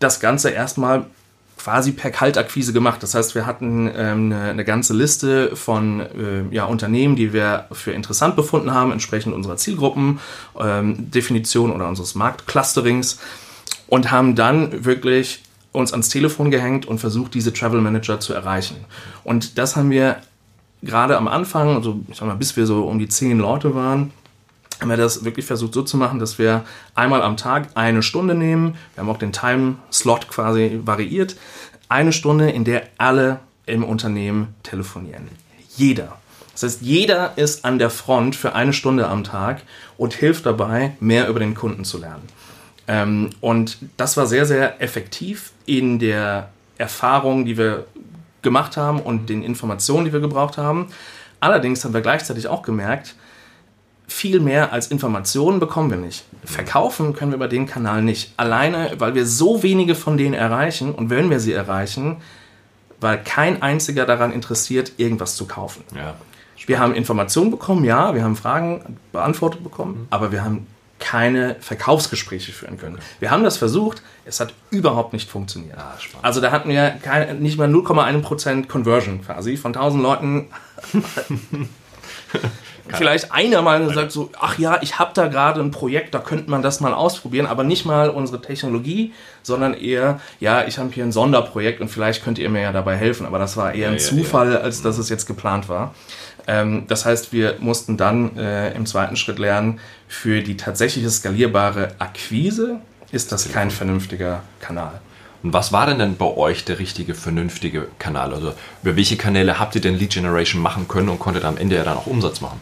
das 0.00 0.20
Ganze 0.20 0.50
erstmal 0.50 1.06
quasi 1.62 1.92
per 1.92 2.10
Kaltakquise 2.10 2.72
gemacht. 2.72 3.02
Das 3.02 3.14
heißt, 3.14 3.34
wir 3.34 3.44
hatten 3.44 3.90
ähm, 3.94 4.32
eine, 4.32 4.50
eine, 4.50 4.64
ganze 4.64 4.94
Liste 4.94 5.54
von 5.54 6.00
äh, 6.00 6.54
ja, 6.54 6.64
Unternehmen, 6.64 7.16
die 7.16 7.32
wir 7.32 7.66
für 7.72 7.92
interessant 7.92 8.34
befunden 8.34 8.72
haben, 8.72 8.92
entsprechend 8.92 9.34
unserer 9.34 9.56
Zielgruppen, 9.56 10.20
ähm, 10.58 11.10
oder 11.12 11.88
unseres 11.88 12.14
Marktclusterings 12.14 13.18
und 13.88 14.10
haben 14.10 14.34
dann 14.34 14.84
wirklich 14.84 15.42
uns 15.72 15.92
ans 15.92 16.08
Telefon 16.08 16.50
gehängt 16.50 16.86
und 16.86 16.98
versucht, 16.98 17.34
diese 17.34 17.52
Travel 17.52 17.80
Manager 17.80 18.20
zu 18.20 18.32
erreichen. 18.32 18.76
Und 19.22 19.58
das 19.58 19.76
haben 19.76 19.90
wir 19.90 20.16
gerade 20.82 21.16
am 21.16 21.28
Anfang, 21.28 21.76
also 21.76 22.00
ich 22.08 22.16
sag 22.16 22.26
mal, 22.26 22.34
bis 22.34 22.56
wir 22.56 22.66
so 22.66 22.84
um 22.84 22.98
die 22.98 23.08
zehn 23.08 23.38
Leute 23.38 23.74
waren, 23.74 24.12
haben 24.80 24.88
wir 24.88 24.96
das 24.96 25.24
wirklich 25.24 25.46
versucht 25.46 25.74
so 25.74 25.82
zu 25.82 25.96
machen, 25.96 26.18
dass 26.18 26.38
wir 26.38 26.64
einmal 26.94 27.22
am 27.22 27.36
Tag 27.36 27.68
eine 27.74 28.02
Stunde 28.02 28.34
nehmen. 28.34 28.76
Wir 28.94 29.02
haben 29.02 29.10
auch 29.10 29.18
den 29.18 29.32
Time-Slot 29.32 30.28
quasi 30.28 30.80
variiert. 30.84 31.36
Eine 31.88 32.12
Stunde, 32.12 32.50
in 32.50 32.64
der 32.64 32.84
alle 32.98 33.40
im 33.66 33.84
Unternehmen 33.84 34.54
telefonieren. 34.62 35.28
Jeder. 35.76 36.16
Das 36.52 36.62
heißt, 36.62 36.82
jeder 36.82 37.36
ist 37.36 37.64
an 37.64 37.78
der 37.78 37.90
Front 37.90 38.36
für 38.36 38.54
eine 38.54 38.72
Stunde 38.72 39.08
am 39.08 39.24
Tag 39.24 39.62
und 39.96 40.14
hilft 40.14 40.46
dabei, 40.46 40.92
mehr 41.00 41.28
über 41.28 41.40
den 41.40 41.54
Kunden 41.54 41.84
zu 41.84 41.98
lernen. 41.98 42.28
Ähm, 42.88 43.30
und 43.40 43.78
das 43.96 44.16
war 44.16 44.26
sehr, 44.26 44.46
sehr 44.46 44.82
effektiv 44.82 45.52
in 45.66 45.98
der 45.98 46.50
Erfahrung, 46.76 47.44
die 47.44 47.56
wir 47.56 47.86
gemacht 48.42 48.76
haben 48.76 49.00
und 49.00 49.28
den 49.28 49.42
Informationen, 49.42 50.06
die 50.06 50.12
wir 50.12 50.20
gebraucht 50.20 50.58
haben. 50.58 50.88
Allerdings 51.38 51.84
haben 51.84 51.94
wir 51.94 52.00
gleichzeitig 52.00 52.48
auch 52.48 52.62
gemerkt, 52.62 53.14
viel 54.10 54.40
mehr 54.40 54.72
als 54.72 54.88
Informationen 54.88 55.60
bekommen 55.60 55.90
wir 55.90 55.96
nicht. 55.96 56.24
Verkaufen 56.44 57.14
können 57.14 57.30
wir 57.30 57.36
über 57.36 57.48
den 57.48 57.66
Kanal 57.66 58.02
nicht. 58.02 58.32
Alleine, 58.36 58.92
weil 58.98 59.14
wir 59.14 59.26
so 59.26 59.62
wenige 59.62 59.94
von 59.94 60.16
denen 60.16 60.34
erreichen 60.34 60.92
und 60.92 61.10
wenn 61.10 61.30
wir 61.30 61.40
sie 61.40 61.52
erreichen, 61.52 62.16
weil 63.00 63.22
kein 63.22 63.62
einziger 63.62 64.06
daran 64.06 64.32
interessiert, 64.32 64.92
irgendwas 64.96 65.36
zu 65.36 65.46
kaufen. 65.46 65.84
Ja, 65.94 66.14
wir 66.66 66.78
haben 66.78 66.94
Informationen 66.94 67.50
bekommen, 67.50 67.84
ja, 67.84 68.14
wir 68.14 68.22
haben 68.22 68.36
Fragen 68.36 68.98
beantwortet 69.12 69.62
bekommen, 69.64 70.02
mhm. 70.02 70.06
aber 70.10 70.32
wir 70.32 70.44
haben 70.44 70.66
keine 70.98 71.56
Verkaufsgespräche 71.60 72.52
führen 72.52 72.78
können. 72.78 72.98
Wir 73.20 73.30
haben 73.30 73.42
das 73.42 73.56
versucht, 73.56 74.02
es 74.26 74.38
hat 74.38 74.52
überhaupt 74.70 75.14
nicht 75.14 75.30
funktioniert. 75.30 75.78
Ah, 75.78 75.96
also 76.20 76.40
da 76.42 76.52
hatten 76.52 76.68
wir 76.68 76.90
keine, 77.02 77.34
nicht 77.34 77.56
mal 77.58 77.68
0,1% 77.68 78.68
Conversion 78.68 79.22
quasi. 79.22 79.56
Von 79.56 79.74
1000 79.74 80.02
Leuten 80.02 80.48
vielleicht 82.96 83.32
einer 83.32 83.62
mal 83.62 83.84
gesagt 83.84 84.12
so, 84.12 84.30
ach 84.38 84.58
ja, 84.58 84.78
ich 84.82 84.98
habe 84.98 85.12
da 85.14 85.28
gerade 85.28 85.60
ein 85.60 85.70
Projekt, 85.70 86.14
da 86.14 86.18
könnte 86.18 86.50
man 86.50 86.62
das 86.62 86.80
mal 86.80 86.94
ausprobieren, 86.94 87.46
aber 87.46 87.64
nicht 87.64 87.84
mal 87.84 88.10
unsere 88.10 88.40
Technologie, 88.40 89.12
sondern 89.42 89.74
eher, 89.74 90.20
ja, 90.38 90.66
ich 90.66 90.78
habe 90.78 90.90
hier 90.92 91.04
ein 91.04 91.12
Sonderprojekt 91.12 91.80
und 91.80 91.88
vielleicht 91.88 92.24
könnt 92.24 92.38
ihr 92.38 92.48
mir 92.50 92.62
ja 92.62 92.72
dabei 92.72 92.96
helfen. 92.96 93.26
Aber 93.26 93.38
das 93.38 93.56
war 93.56 93.74
eher 93.74 93.88
ein 93.88 93.94
ja, 93.94 94.00
Zufall, 94.00 94.52
ja. 94.52 94.58
als 94.58 94.82
dass 94.82 94.98
es 94.98 95.08
jetzt 95.08 95.26
geplant 95.26 95.68
war. 95.68 95.94
Ähm, 96.46 96.84
das 96.88 97.04
heißt, 97.04 97.32
wir 97.32 97.56
mussten 97.60 97.96
dann 97.96 98.36
äh, 98.36 98.72
im 98.74 98.86
zweiten 98.86 99.16
Schritt 99.16 99.38
lernen, 99.38 99.80
für 100.08 100.42
die 100.42 100.56
tatsächliche 100.56 101.10
skalierbare 101.10 101.92
Akquise 101.98 102.80
ist 103.12 103.32
das 103.32 103.50
kein 103.52 103.70
vernünftiger 103.70 104.42
Kanal. 104.60 105.00
Und 105.42 105.52
was 105.52 105.72
war 105.72 105.86
denn 105.86 105.98
denn 105.98 106.16
bei 106.16 106.26
euch 106.26 106.64
der 106.64 106.78
richtige, 106.78 107.14
vernünftige 107.14 107.88
Kanal? 107.98 108.34
Also 108.34 108.52
über 108.82 108.96
welche 108.96 109.16
Kanäle 109.16 109.58
habt 109.58 109.74
ihr 109.74 109.80
denn 109.80 109.94
Lead 109.94 110.10
Generation 110.10 110.60
machen 110.60 110.86
können 110.86 111.08
und 111.08 111.18
konntet 111.18 111.44
am 111.44 111.56
Ende 111.56 111.76
ja 111.76 111.84
dann 111.84 111.96
auch 111.96 112.06
Umsatz 112.06 112.40
machen? 112.40 112.60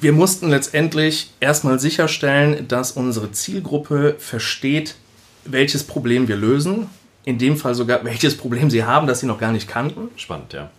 Wir 0.00 0.12
mussten 0.12 0.50
letztendlich 0.50 1.32
erstmal 1.40 1.78
sicherstellen, 1.78 2.68
dass 2.68 2.92
unsere 2.92 3.32
Zielgruppe 3.32 4.16
versteht, 4.18 4.96
welches 5.44 5.84
Problem 5.84 6.28
wir 6.28 6.36
lösen. 6.36 6.88
In 7.24 7.38
dem 7.38 7.56
Fall 7.56 7.74
sogar, 7.74 8.04
welches 8.04 8.36
Problem 8.36 8.70
sie 8.70 8.84
haben, 8.84 9.06
das 9.06 9.20
sie 9.20 9.26
noch 9.26 9.38
gar 9.38 9.52
nicht 9.52 9.68
kannten. 9.68 10.08
Spannend, 10.16 10.52
ja. 10.52 10.70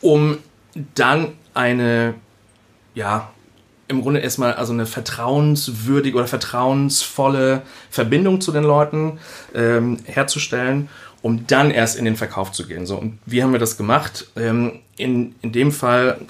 Um 0.00 0.38
dann 0.94 1.32
eine, 1.54 2.14
ja, 2.94 3.30
im 3.88 4.02
Grunde 4.02 4.20
erstmal 4.20 4.54
also 4.54 4.72
eine 4.72 4.84
vertrauenswürdige 4.84 6.16
oder 6.16 6.26
vertrauensvolle 6.26 7.62
Verbindung 7.88 8.40
zu 8.40 8.52
den 8.52 8.64
Leuten 8.64 9.18
ähm, 9.54 9.98
herzustellen, 10.04 10.88
um 11.22 11.46
dann 11.46 11.70
erst 11.70 11.96
in 11.96 12.04
den 12.04 12.16
Verkauf 12.16 12.52
zu 12.52 12.66
gehen. 12.66 12.84
So, 12.84 12.96
und 12.96 13.18
wie 13.26 13.42
haben 13.42 13.52
wir 13.52 13.60
das 13.60 13.76
gemacht? 13.76 14.26
Ähm, 14.36 14.80
in, 14.96 15.36
in 15.40 15.52
dem 15.52 15.70
Fall, 15.70 16.20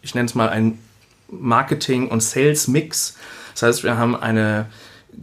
ich 0.00 0.14
nenne 0.14 0.26
es 0.26 0.34
mal 0.34 0.48
ein 0.48 0.78
Marketing 1.40 2.08
und 2.08 2.22
Sales 2.22 2.68
Mix. 2.68 3.16
Das 3.52 3.62
heißt, 3.62 3.84
wir 3.84 3.98
haben 3.98 4.16
eine 4.16 4.66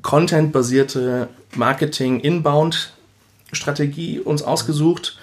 Content-basierte 0.02 1.30
Marketing-Inbound-Strategie 1.56 4.20
uns 4.20 4.42
ausgesucht, 4.42 5.20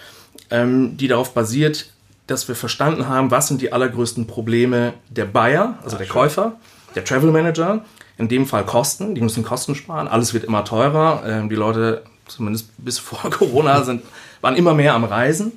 ähm, 0.50 0.96
die 0.96 1.08
darauf 1.08 1.34
basiert, 1.34 1.90
dass 2.26 2.48
wir 2.48 2.54
verstanden 2.54 3.08
haben, 3.08 3.30
was 3.30 3.48
sind 3.48 3.60
die 3.62 3.72
allergrößten 3.72 4.26
Probleme 4.26 4.92
der 5.08 5.24
Buyer, 5.24 5.78
also 5.82 5.96
der 5.96 6.06
Käufer, 6.06 6.56
der 6.94 7.04
Travel 7.04 7.32
Manager, 7.32 7.82
in 8.18 8.28
dem 8.28 8.46
Fall 8.46 8.66
Kosten, 8.66 9.14
die 9.14 9.20
müssen 9.20 9.44
Kosten 9.44 9.74
sparen, 9.74 10.08
alles 10.08 10.34
wird 10.34 10.44
immer 10.44 10.64
teurer, 10.64 11.22
ähm, 11.26 11.48
die 11.48 11.54
Leute, 11.54 12.02
zumindest 12.26 12.70
bis 12.78 12.98
vor 12.98 13.30
Corona, 13.30 13.84
sind, 13.84 14.02
waren 14.40 14.56
immer 14.56 14.74
mehr 14.74 14.94
am 14.94 15.04
Reisen. 15.04 15.52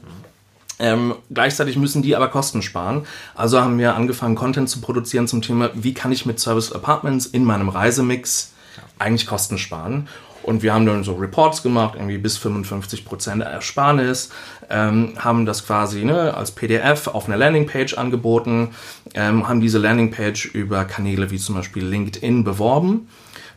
Ähm, 0.81 1.13
gleichzeitig 1.29 1.77
müssen 1.77 2.01
die 2.01 2.15
aber 2.15 2.27
Kosten 2.27 2.63
sparen. 2.63 3.05
Also 3.35 3.61
haben 3.61 3.77
wir 3.77 3.95
angefangen, 3.95 4.33
Content 4.35 4.67
zu 4.67 4.81
produzieren 4.81 5.27
zum 5.27 5.43
Thema, 5.43 5.69
wie 5.75 5.93
kann 5.93 6.11
ich 6.11 6.25
mit 6.25 6.39
Service 6.39 6.71
Apartments 6.71 7.27
in 7.27 7.45
meinem 7.45 7.69
Reisemix 7.69 8.53
eigentlich 8.97 9.27
Kosten 9.27 9.59
sparen. 9.59 10.07
Und 10.41 10.63
wir 10.63 10.73
haben 10.73 10.87
dann 10.87 11.03
so 11.03 11.13
Reports 11.13 11.61
gemacht, 11.61 11.93
irgendwie 11.95 12.17
bis 12.17 12.39
55% 12.39 13.43
Ersparnis, 13.43 14.31
ähm, 14.71 15.13
haben 15.19 15.45
das 15.45 15.67
quasi 15.67 16.03
ne, 16.03 16.33
als 16.35 16.49
PDF 16.49 17.07
auf 17.09 17.27
einer 17.27 17.37
Landingpage 17.37 17.93
angeboten, 17.93 18.69
ähm, 19.13 19.47
haben 19.47 19.61
diese 19.61 19.77
Landingpage 19.77 20.45
über 20.45 20.85
Kanäle 20.85 21.29
wie 21.29 21.37
zum 21.37 21.53
Beispiel 21.53 21.85
LinkedIn 21.85 22.43
beworben, 22.43 23.07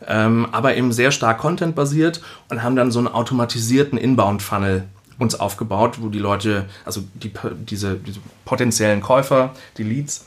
ähm, 0.05 0.47
aber 0.51 0.75
eben 0.75 0.91
sehr 0.91 1.09
stark 1.09 1.39
Content-basiert 1.39 2.21
und 2.49 2.61
haben 2.61 2.75
dann 2.75 2.91
so 2.91 2.99
einen 2.99 3.07
automatisierten 3.07 3.97
Inbound-Funnel 3.97 4.83
uns 5.19 5.39
aufgebaut, 5.39 5.97
wo 6.01 6.09
die 6.09 6.19
Leute, 6.19 6.65
also 6.83 7.03
die, 7.13 7.31
diese, 7.69 7.95
diese 7.95 8.19
potenziellen 8.43 9.01
Käufer, 9.01 9.53
die 9.77 9.83
Leads, 9.83 10.25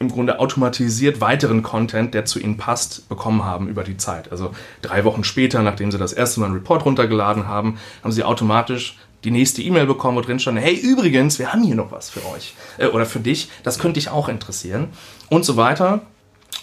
im 0.00 0.08
Grunde 0.08 0.38
automatisiert 0.38 1.20
weiteren 1.20 1.62
Content, 1.62 2.14
der 2.14 2.24
zu 2.24 2.38
ihnen 2.38 2.56
passt, 2.56 3.08
bekommen 3.08 3.44
haben 3.44 3.68
über 3.68 3.82
die 3.82 3.96
Zeit. 3.96 4.30
Also 4.30 4.52
drei 4.80 5.04
Wochen 5.04 5.24
später, 5.24 5.62
nachdem 5.62 5.90
sie 5.90 5.98
das 5.98 6.12
erste 6.12 6.40
Mal 6.40 6.46
einen 6.46 6.54
Report 6.54 6.84
runtergeladen 6.84 7.48
haben, 7.48 7.78
haben 8.04 8.12
sie 8.12 8.22
automatisch 8.22 8.96
die 9.24 9.32
nächste 9.32 9.62
E-Mail 9.62 9.86
bekommen, 9.86 10.16
wo 10.16 10.20
drin 10.20 10.38
stand, 10.38 10.60
hey, 10.60 10.74
übrigens, 10.74 11.40
wir 11.40 11.52
haben 11.52 11.64
hier 11.64 11.74
noch 11.74 11.90
was 11.90 12.10
für 12.10 12.24
euch 12.26 12.54
äh, 12.78 12.86
oder 12.86 13.06
für 13.06 13.18
dich, 13.18 13.50
das 13.64 13.80
könnte 13.80 13.98
dich 13.98 14.10
auch 14.10 14.28
interessieren 14.28 14.88
und 15.28 15.44
so 15.44 15.56
weiter. 15.56 16.02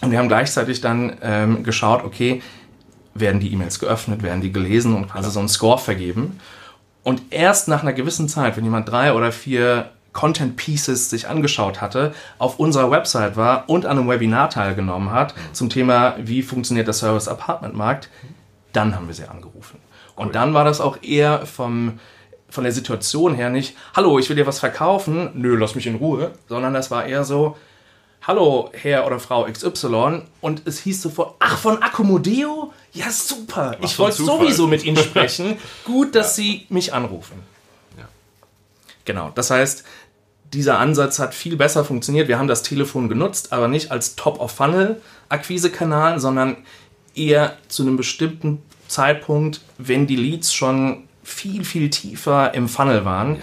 Und 0.02 0.12
wir 0.12 0.20
haben 0.20 0.28
gleichzeitig 0.28 0.82
dann 0.82 1.18
ähm, 1.22 1.63
geschaut, 1.63 2.04
okay, 2.04 2.41
werden 3.13 3.39
die 3.39 3.52
E-Mails 3.52 3.80
geöffnet, 3.80 4.24
werden 4.24 4.41
die 4.41 4.52
gelesen 4.52 4.94
und 4.94 5.10
quasi 5.10 5.32
so 5.32 5.39
einen 5.39 5.50
Score 5.50 5.78
vergeben. 5.78 6.39
Und 7.06 7.22
erst 7.30 7.68
nach 7.68 7.84
einer 7.84 7.94
gewissen 7.94 8.28
Zeit, 8.28 8.58
wenn 8.58 8.63
jemand 8.63 8.89
drei 8.89 9.13
oder 9.13 9.32
vier 9.32 9.91
Content 10.12 10.58
Pieces 10.58 11.12
sich 11.12 11.28
angeschaut 11.28 11.80
hatte, 11.80 12.15
auf 12.39 12.58
unserer 12.58 12.89
Website 12.89 13.38
war 13.38 13.70
und 13.70 13.86
an 13.86 14.00
einem 14.00 14.10
Webinar 14.10 14.50
teilgenommen 14.50 15.12
hat 15.12 15.36
zum 15.54 15.70
Thema, 15.70 16.15
wie 16.18 16.41
funktioniert 16.41 16.88
der 16.88 16.96
Service 16.96 17.28
Apartment 17.28 17.76
Markt, 17.76 18.10
dann 18.74 18.96
haben 18.96 19.06
wir 19.06 19.13
sie 19.13 19.30
angerufen. 19.30 19.80
Und 20.15 20.34
dann 20.34 20.56
war 20.56 20.65
das 20.65 20.82
auch 20.82 20.98
eher 21.04 21.46
vom, 21.46 22.00
von 22.50 22.63
der 22.63 22.74
Situation 22.74 23.36
her 23.36 23.52
nicht, 23.52 23.78
hallo, 23.96 24.18
ich 24.18 24.28
will 24.28 24.36
dir 24.36 24.48
was 24.48 24.60
verkaufen, 24.60 25.30
nö, 25.36 25.56
lass 25.58 25.76
mich 25.76 25.86
in 25.86 25.98
Ruhe, 25.98 26.32
sondern 26.50 26.74
das 26.74 26.89
war 26.89 27.06
eher 27.06 27.24
so, 27.24 27.56
hallo, 28.26 28.72
Herr 28.74 29.06
oder 29.06 29.20
Frau 29.20 29.44
XY 29.44 30.24
und 30.41 30.65
es 30.65 30.80
hieß 30.80 31.04
sofort, 31.04 31.36
ach, 31.38 31.60
von 31.60 31.84
Accomodeo? 31.84 32.74
Ja, 32.95 33.12
super, 33.12 33.77
was 33.79 33.91
ich 33.91 33.99
wollte 33.99 34.23
sowieso 34.23 34.65
mit 34.67 34.84
Ihnen 34.86 34.97
sprechen, 34.97 35.58
gut, 35.84 36.15
dass 36.15 36.38
ja. 36.38 36.43
Sie 36.43 36.65
mich 36.69 36.93
anrufen. 36.93 37.43
Ja. 37.97 38.08
Genau, 39.03 39.31
das 39.36 39.51
heißt, 39.51 39.84
dieser 40.53 40.79
Ansatz 40.79 41.19
hat 41.19 41.36
viel 41.36 41.58
besser 41.58 41.84
funktioniert. 41.84 42.29
Wir 42.29 42.39
haben 42.39 42.47
das 42.47 42.63
Telefon 42.63 43.10
genutzt, 43.10 43.51
aber 43.51 43.67
nicht 43.67 43.91
als 43.91 44.15
Top-of-Funnel-Akquisekanal, 44.15 46.21
sondern 46.21 46.55
eher 47.13 47.58
zu 47.67 47.84
einem 47.84 47.97
bestimmten 47.97 48.62
Zeitpunkt, 48.88 49.60
wenn 49.77 50.08
die 50.08 50.15
Leads 50.15 50.53
schon 50.53 51.03
viel, 51.23 51.65
viel 51.65 51.89
tiefer 51.89 52.53
im 52.53 52.69
Funnel 52.69 53.03
waren. 53.03 53.36
Ja. 53.36 53.41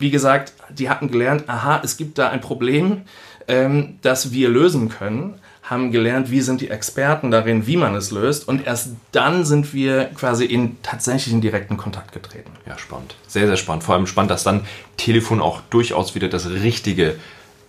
Wie 0.00 0.10
gesagt, 0.10 0.54
die 0.70 0.90
hatten 0.90 1.12
gelernt, 1.12 1.48
aha, 1.48 1.80
es 1.84 1.96
gibt 1.96 2.18
da 2.18 2.30
ein 2.30 2.40
Problem, 2.40 3.02
ähm, 3.46 4.00
das 4.02 4.32
wir 4.32 4.48
lösen 4.48 4.88
können 4.88 5.38
haben 5.62 5.92
gelernt, 5.92 6.30
wie 6.30 6.40
sind 6.40 6.60
die 6.60 6.70
Experten 6.70 7.30
darin, 7.30 7.66
wie 7.66 7.76
man 7.76 7.94
es 7.94 8.10
löst. 8.10 8.48
Und 8.48 8.66
erst 8.66 8.90
dann 9.12 9.44
sind 9.44 9.72
wir 9.72 10.06
quasi 10.06 10.44
in 10.44 10.82
tatsächlich 10.82 11.38
direkten 11.40 11.76
Kontakt 11.76 12.12
getreten. 12.12 12.50
Ja, 12.66 12.76
spannend. 12.78 13.14
Sehr, 13.26 13.46
sehr 13.46 13.56
spannend. 13.56 13.84
Vor 13.84 13.94
allem 13.94 14.06
spannend, 14.06 14.30
dass 14.30 14.42
dann 14.42 14.66
Telefon 14.96 15.40
auch 15.40 15.60
durchaus 15.70 16.14
wieder 16.14 16.28
das 16.28 16.48
richtige 16.48 17.16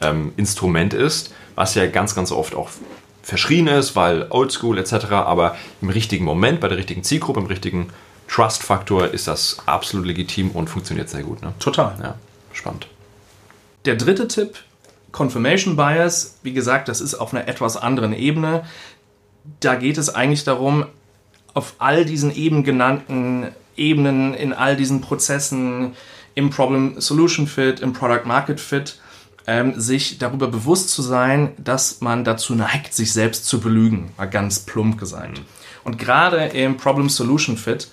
ähm, 0.02 0.34
Instrument 0.38 0.94
ist, 0.94 1.34
was 1.56 1.76
ja 1.76 1.86
ganz, 1.86 2.16
ganz 2.16 2.32
oft 2.32 2.56
auch 2.56 2.70
verschrien 3.22 3.68
ist, 3.68 3.96
weil 3.96 4.26
Oldschool 4.30 4.78
etc. 4.78 5.12
Aber 5.12 5.56
im 5.82 5.90
richtigen 5.90 6.26
Moment, 6.26 6.60
bei 6.60 6.68
der 6.68 6.78
richtigen 6.78 7.04
Zielgruppe, 7.04 7.40
im 7.40 7.46
richtigen 7.46 7.90
Trust-Faktor 8.28 9.10
ist 9.10 9.28
das 9.28 9.58
absolut 9.66 10.08
legitim 10.08 10.52
und 10.52 10.70
funktioniert 10.70 11.10
sehr 11.10 11.24
gut. 11.24 11.42
Ne? 11.42 11.54
Total. 11.60 11.96
Ja, 12.02 12.16
spannend. 12.54 12.88
Der 13.86 13.96
dritte 13.96 14.28
Tipp 14.28 14.58
Confirmation 15.12 15.76
Bias, 15.76 16.38
wie 16.44 16.54
gesagt, 16.54 16.88
das 16.88 17.02
ist 17.02 17.16
auf 17.16 17.34
einer 17.34 17.48
etwas 17.48 17.78
anderen 17.78 18.14
Ebene. 18.14 18.64
Da 19.60 19.76
geht 19.76 19.98
es 19.98 20.14
eigentlich 20.14 20.44
darum, 20.44 20.86
auf 21.54 21.76
all 21.80 22.06
diesen 22.06 22.34
eben 22.34 22.64
genannten 22.64 23.48
Ebenen, 23.76 24.34
in 24.34 24.54
all 24.54 24.76
diesen 24.76 25.02
Prozessen, 25.02 25.94
im 26.36 26.50
Problem-Solution 26.50 27.48
Fit, 27.48 27.82
im 27.82 27.94
Product-Market 27.94 28.60
Fit, 28.60 29.00
ähm, 29.48 29.80
sich 29.80 30.18
darüber 30.18 30.48
bewusst 30.48 30.90
zu 30.92 31.02
sein, 31.02 31.52
dass 31.58 32.00
man 32.00 32.24
dazu 32.24 32.56
neigt, 32.56 32.94
sich 32.94 33.12
selbst 33.12 33.46
zu 33.46 33.60
belügen, 33.60 34.12
mal 34.18 34.28
ganz 34.28 34.60
plump 34.60 34.98
gesagt. 34.98 35.40
Mhm. 35.40 35.46
Und 35.84 35.98
gerade 35.98 36.46
im 36.46 36.78
Problem-Solution 36.78 37.58
Fit, 37.58 37.90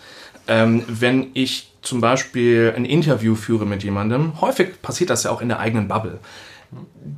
ähm, 0.46 0.84
wenn 0.86 1.28
ich 1.34 1.72
zum 1.82 2.00
Beispiel 2.00 2.72
ein 2.76 2.84
Interview 2.84 3.34
führe 3.34 3.66
mit 3.66 3.82
jemandem, 3.82 4.40
häufig 4.40 4.82
passiert 4.82 5.10
das 5.10 5.24
ja 5.24 5.30
auch 5.30 5.40
in 5.40 5.48
der 5.48 5.58
eigenen 5.58 5.88
Bubble 5.88 6.18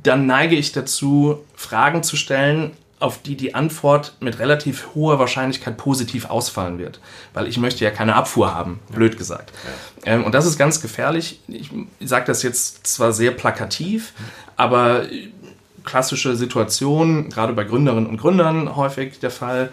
dann 0.03 0.25
neige 0.25 0.55
ich 0.55 0.71
dazu, 0.71 1.43
Fragen 1.55 2.03
zu 2.03 2.15
stellen, 2.15 2.71
auf 2.99 3.21
die 3.21 3.35
die 3.35 3.55
Antwort 3.55 4.15
mit 4.19 4.39
relativ 4.39 4.89
hoher 4.93 5.17
Wahrscheinlichkeit 5.17 5.75
positiv 5.77 6.29
ausfallen 6.29 6.77
wird. 6.77 6.99
Weil 7.33 7.47
ich 7.47 7.57
möchte 7.57 7.83
ja 7.83 7.89
keine 7.89 8.15
Abfuhr 8.15 8.53
haben, 8.53 8.79
blöd 8.89 9.17
gesagt. 9.17 9.51
Ja. 10.05 10.13
Ähm, 10.13 10.23
und 10.23 10.35
das 10.35 10.45
ist 10.45 10.57
ganz 10.57 10.81
gefährlich. 10.81 11.39
Ich 11.47 11.71
sage 11.99 12.25
das 12.25 12.43
jetzt 12.43 12.85
zwar 12.85 13.11
sehr 13.11 13.31
plakativ, 13.31 14.13
aber 14.55 15.07
klassische 15.83 16.35
Situation, 16.35 17.29
gerade 17.29 17.53
bei 17.53 17.63
Gründerinnen 17.63 18.07
und 18.07 18.17
Gründern 18.17 18.75
häufig 18.75 19.19
der 19.19 19.31
Fall, 19.31 19.71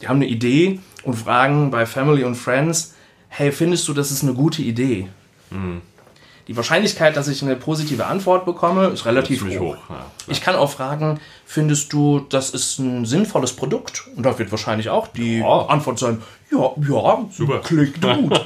die 0.00 0.06
haben 0.06 0.16
eine 0.16 0.26
Idee 0.26 0.78
und 1.02 1.14
fragen 1.14 1.72
bei 1.72 1.84
Family 1.84 2.22
und 2.22 2.36
Friends, 2.36 2.94
hey, 3.28 3.50
findest 3.50 3.88
du, 3.88 3.94
das 3.94 4.12
ist 4.12 4.22
eine 4.22 4.34
gute 4.34 4.62
Idee? 4.62 5.08
Mhm. 5.50 5.82
Die 6.48 6.56
Wahrscheinlichkeit, 6.56 7.14
dass 7.14 7.28
ich 7.28 7.42
eine 7.42 7.56
positive 7.56 8.06
Antwort 8.06 8.46
bekomme, 8.46 8.86
ist 8.86 9.04
relativ 9.04 9.44
hoch. 9.44 9.60
hoch. 9.60 9.76
Ja. 9.90 10.06
Ich 10.28 10.40
kann 10.40 10.56
auch 10.56 10.70
fragen, 10.70 11.20
findest 11.44 11.92
du, 11.92 12.20
das 12.20 12.50
ist 12.50 12.78
ein 12.78 13.04
sinnvolles 13.04 13.52
Produkt? 13.52 14.08
Und 14.16 14.24
da 14.24 14.38
wird 14.38 14.50
wahrscheinlich 14.50 14.88
auch 14.88 15.08
die 15.08 15.38
ja. 15.40 15.66
Antwort 15.66 15.98
sein, 15.98 16.22
ja, 16.50 16.70
ja, 16.88 17.26
super, 17.30 17.60
klingt 17.60 18.00
gut. 18.02 18.40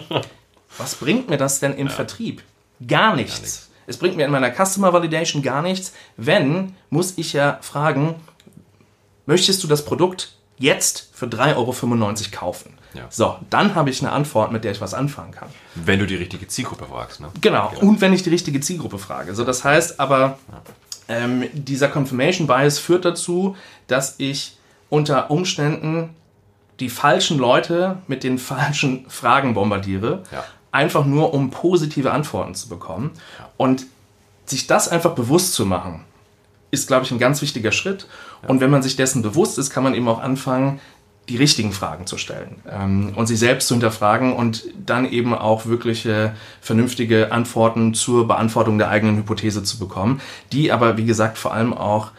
Was 0.79 0.97
bringt 0.97 1.31
mir 1.31 1.37
das 1.37 1.61
denn 1.61 1.75
im 1.75 1.89
Vertrieb? 1.89 2.43
Gar 2.87 3.15
nichts. 3.15 3.35
gar 3.35 3.43
nichts. 3.43 3.71
Es 3.87 3.97
bringt 3.97 4.17
mir 4.17 4.25
in 4.25 4.33
meiner 4.33 4.53
Customer 4.53 4.93
Validation 4.93 5.43
gar 5.43 5.63
nichts. 5.63 5.93
Wenn, 6.17 6.75
muss 6.91 7.19
ich 7.19 7.33
ja 7.33 7.59
fragen, 7.63 8.17
möchtest 9.27 9.63
du 9.63 9.69
das 9.69 9.85
Produkt 9.85 10.37
jetzt 10.59 11.11
für 11.13 11.27
3,95 11.27 11.57
Euro 11.57 11.75
kaufen? 12.33 12.79
Ja. 12.95 13.07
So, 13.11 13.37
dann 13.51 13.75
habe 13.75 13.91
ich 13.91 14.03
eine 14.03 14.13
Antwort, 14.13 14.53
mit 14.53 14.65
der 14.65 14.73
ich 14.73 14.81
was 14.81 14.95
anfangen 14.95 15.33
kann. 15.33 15.49
Wenn 15.75 15.99
du 15.99 16.07
die 16.07 16.17
richtige 16.17 16.47
Zielgruppe 16.47 16.85
fragst. 16.85 17.21
Ne? 17.21 17.29
Genau. 17.41 17.71
genau, 17.71 17.81
und 17.83 18.01
wenn 18.01 18.13
ich 18.13 18.23
die 18.23 18.31
richtige 18.31 18.61
Zielgruppe 18.61 18.99
frage. 18.99 19.35
So, 19.35 19.45
das 19.45 19.65
heißt 19.65 19.99
aber, 19.99 20.39
ähm, 21.09 21.45
dieser 21.53 21.89
Confirmation 21.89 22.47
Bias 22.47 22.79
führt 22.79 23.05
dazu, 23.05 23.57
dass 23.87 24.17
ich 24.19 24.57
unter 24.89 25.31
Umständen 25.31 26.11
die 26.81 26.91
falschen 26.91 27.39
Leute 27.39 27.99
mit 28.09 28.25
den 28.25 28.39
falschen 28.39 29.09
Fragen 29.09 29.55
bombardiere, 29.55 30.23
ja. 30.33 30.45
einfach 30.71 31.05
nur 31.05 31.33
um 31.35 31.51
positive 31.51 32.11
Antworten 32.11 32.55
zu 32.55 32.69
bekommen. 32.69 33.13
Ja. 33.39 33.49
Und 33.57 33.87
sich 34.47 34.67
das 34.67 34.89
einfach 34.89 35.15
bewusst 35.15 35.55
zu 35.55 35.65
machen, 35.65 36.05
ist, 36.71 36.89
glaube 36.89 37.05
ich, 37.05 37.11
ein 37.11 37.19
ganz 37.19 37.43
wichtiger 37.43 37.73
Schritt. 37.73 38.07
Ja. 38.43 38.49
Und 38.49 38.61
wenn 38.61 38.71
man 38.71 38.83
sich 38.83 38.97
dessen 38.97 39.23
bewusst 39.23 39.59
ist, 39.59 39.71
kann 39.71 39.85
man 39.85 39.95
eben 39.95 40.09
auch 40.09 40.21
anfangen, 40.21 40.81
die 41.33 41.39
richtigen 41.39 41.73
Fragen 41.73 42.07
zu 42.07 42.19
stellen 42.19 42.57
ähm, 42.71 43.15
und 43.17 43.27
sich 43.27 43.39
selbst 43.39 43.67
zu 43.67 43.75
hinterfragen 43.75 44.35
und 44.35 44.65
dann 44.85 45.11
eben 45.11 45.35
auch 45.35 45.65
wirkliche 45.65 46.35
vernünftige 46.61 47.33
Antworten 47.33 47.95
zur 47.95 48.29
Beantwortung 48.29 48.77
der 48.77 48.91
eigenen 48.91 49.17
Hypothese 49.17 49.63
zu 49.63 49.79
bekommen, 49.79 50.21
die 50.53 50.71
aber, 50.71 50.99
wie 50.99 51.07
gesagt, 51.07 51.39
vor 51.39 51.55
allem 51.55 51.73
auch 51.73 52.11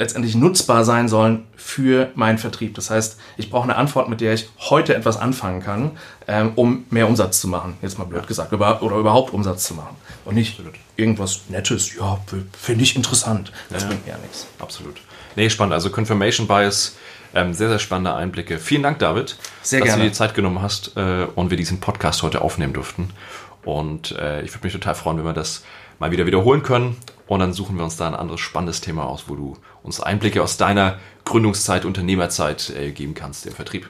letztendlich 0.00 0.34
nutzbar 0.34 0.84
sein 0.84 1.08
sollen 1.08 1.44
für 1.54 2.10
meinen 2.16 2.38
Vertrieb. 2.38 2.74
Das 2.74 2.90
heißt, 2.90 3.16
ich 3.36 3.48
brauche 3.48 3.64
eine 3.64 3.76
Antwort, 3.76 4.08
mit 4.08 4.20
der 4.20 4.34
ich 4.34 4.48
heute 4.58 4.96
etwas 4.96 5.16
anfangen 5.16 5.62
kann, 5.62 5.92
ähm, 6.26 6.52
um 6.56 6.86
mehr 6.90 7.06
Umsatz 7.06 7.40
zu 7.40 7.46
machen. 7.46 7.76
Jetzt 7.80 7.96
mal 7.96 8.06
blöd 8.06 8.26
gesagt, 8.26 8.52
oder 8.52 8.96
überhaupt 8.96 9.32
Umsatz 9.32 9.64
zu 9.64 9.74
machen. 9.74 9.94
Und 10.24 10.34
nicht 10.34 10.60
irgendwas 10.96 11.42
Nettes, 11.48 11.94
ja, 11.94 12.18
finde 12.58 12.82
ich 12.82 12.96
interessant. 12.96 13.52
Das 13.68 13.82
ja, 13.82 13.88
bringt 13.88 14.04
mir 14.04 14.12
ja 14.12 14.18
nichts. 14.18 14.48
Absolut. 14.58 14.96
Nee, 15.36 15.48
spannend. 15.48 15.74
Also 15.74 15.90
Confirmation 15.90 16.48
Bias, 16.48 16.96
ähm, 17.34 17.54
sehr, 17.54 17.68
sehr 17.68 17.78
spannende 17.78 18.14
Einblicke. 18.14 18.58
Vielen 18.58 18.82
Dank, 18.82 18.98
David, 18.98 19.36
sehr 19.62 19.80
dass 19.80 19.86
gerne. 19.86 20.02
du 20.02 20.04
dir 20.04 20.10
die 20.10 20.16
Zeit 20.16 20.34
genommen 20.34 20.62
hast 20.62 20.96
äh, 20.96 21.26
und 21.34 21.50
wir 21.50 21.56
diesen 21.56 21.80
Podcast 21.80 22.22
heute 22.22 22.42
aufnehmen 22.42 22.72
durften. 22.72 23.10
Und 23.64 24.12
äh, 24.12 24.42
ich 24.42 24.52
würde 24.54 24.66
mich 24.66 24.72
total 24.72 24.94
freuen, 24.94 25.18
wenn 25.18 25.24
wir 25.24 25.32
das 25.32 25.64
mal 25.98 26.10
wieder 26.10 26.26
wiederholen 26.26 26.62
können. 26.62 26.96
Und 27.26 27.40
dann 27.40 27.52
suchen 27.52 27.76
wir 27.76 27.84
uns 27.84 27.96
da 27.96 28.08
ein 28.08 28.14
anderes 28.14 28.40
spannendes 28.40 28.80
Thema 28.80 29.04
aus, 29.04 29.24
wo 29.28 29.36
du 29.36 29.56
uns 29.82 30.00
Einblicke 30.00 30.42
aus 30.42 30.56
deiner 30.56 30.98
Gründungszeit, 31.24 31.84
Unternehmerzeit 31.84 32.70
äh, 32.70 32.90
geben 32.90 33.14
kannst 33.14 33.46
im 33.46 33.52
Vertrieb. 33.52 33.88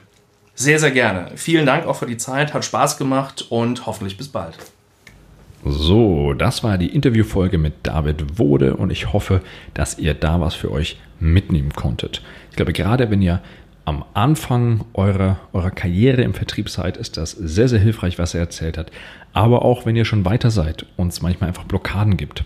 Sehr, 0.53 0.77
sehr 0.77 0.91
gerne. 0.91 1.31
Vielen 1.35 1.65
Dank 1.65 1.87
auch 1.87 1.95
für 1.95 2.05
die 2.05 2.17
Zeit, 2.17 2.53
hat 2.53 2.63
Spaß 2.63 2.97
gemacht 2.97 3.47
und 3.49 3.85
hoffentlich 3.87 4.17
bis 4.17 4.27
bald. 4.27 4.57
So, 5.63 6.33
das 6.33 6.63
war 6.63 6.77
die 6.77 6.93
Interviewfolge 6.93 7.57
mit 7.57 7.73
David 7.83 8.39
Wode 8.39 8.75
und 8.75 8.91
ich 8.91 9.13
hoffe, 9.13 9.41
dass 9.73 9.97
ihr 9.97 10.13
da 10.13 10.41
was 10.41 10.53
für 10.55 10.71
euch 10.71 10.99
mitnehmen 11.21 11.73
konntet. 11.73 12.21
Ich 12.49 12.55
glaube, 12.55 12.73
gerade 12.73 13.09
wenn 13.09 13.21
ihr 13.21 13.41
am 13.85 14.03
Anfang 14.13 14.85
eurer, 14.93 15.39
eurer 15.53 15.71
Karriere 15.71 16.21
im 16.21 16.33
Vertrieb 16.33 16.69
seid, 16.69 16.97
ist 16.97 17.17
das 17.17 17.31
sehr, 17.31 17.67
sehr 17.67 17.79
hilfreich, 17.79 18.19
was 18.19 18.33
er 18.33 18.41
erzählt 18.41 18.77
hat. 18.77 18.91
Aber 19.33 19.63
auch 19.63 19.85
wenn 19.85 19.95
ihr 19.95 20.05
schon 20.05 20.25
weiter 20.25 20.51
seid 20.51 20.85
und 20.97 21.07
es 21.07 21.21
manchmal 21.21 21.47
einfach 21.47 21.63
Blockaden 21.63 22.17
gibt. 22.17 22.43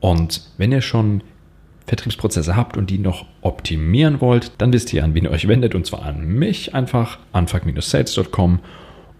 Und 0.00 0.42
wenn 0.58 0.72
ihr 0.72 0.80
schon 0.80 1.22
Vertriebsprozesse 1.86 2.56
habt 2.56 2.76
und 2.76 2.88
die 2.88 2.98
noch 2.98 3.26
optimieren 3.42 4.20
wollt, 4.20 4.52
dann 4.58 4.72
wisst 4.72 4.92
ihr, 4.92 5.04
an 5.04 5.14
wen 5.14 5.24
ihr 5.24 5.30
euch 5.30 5.48
wendet 5.48 5.74
und 5.74 5.86
zwar 5.86 6.02
an 6.02 6.24
mich 6.26 6.74
einfach, 6.74 7.18
anfuck-sales.com 7.32 8.60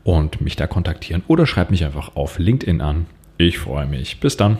und 0.03 0.40
mich 0.40 0.57
da 0.57 0.66
kontaktieren 0.66 1.23
oder 1.29 1.47
schreibt 1.47 1.70
mich 1.70 1.85
einfach 1.85 2.16
auf 2.16 2.38
LinkedIn 2.38 2.81
an. 2.81 3.07
Ich 3.37 3.59
freue 3.59 3.87
mich. 3.87 4.20
Bis 4.20 4.37
dann. 4.37 4.59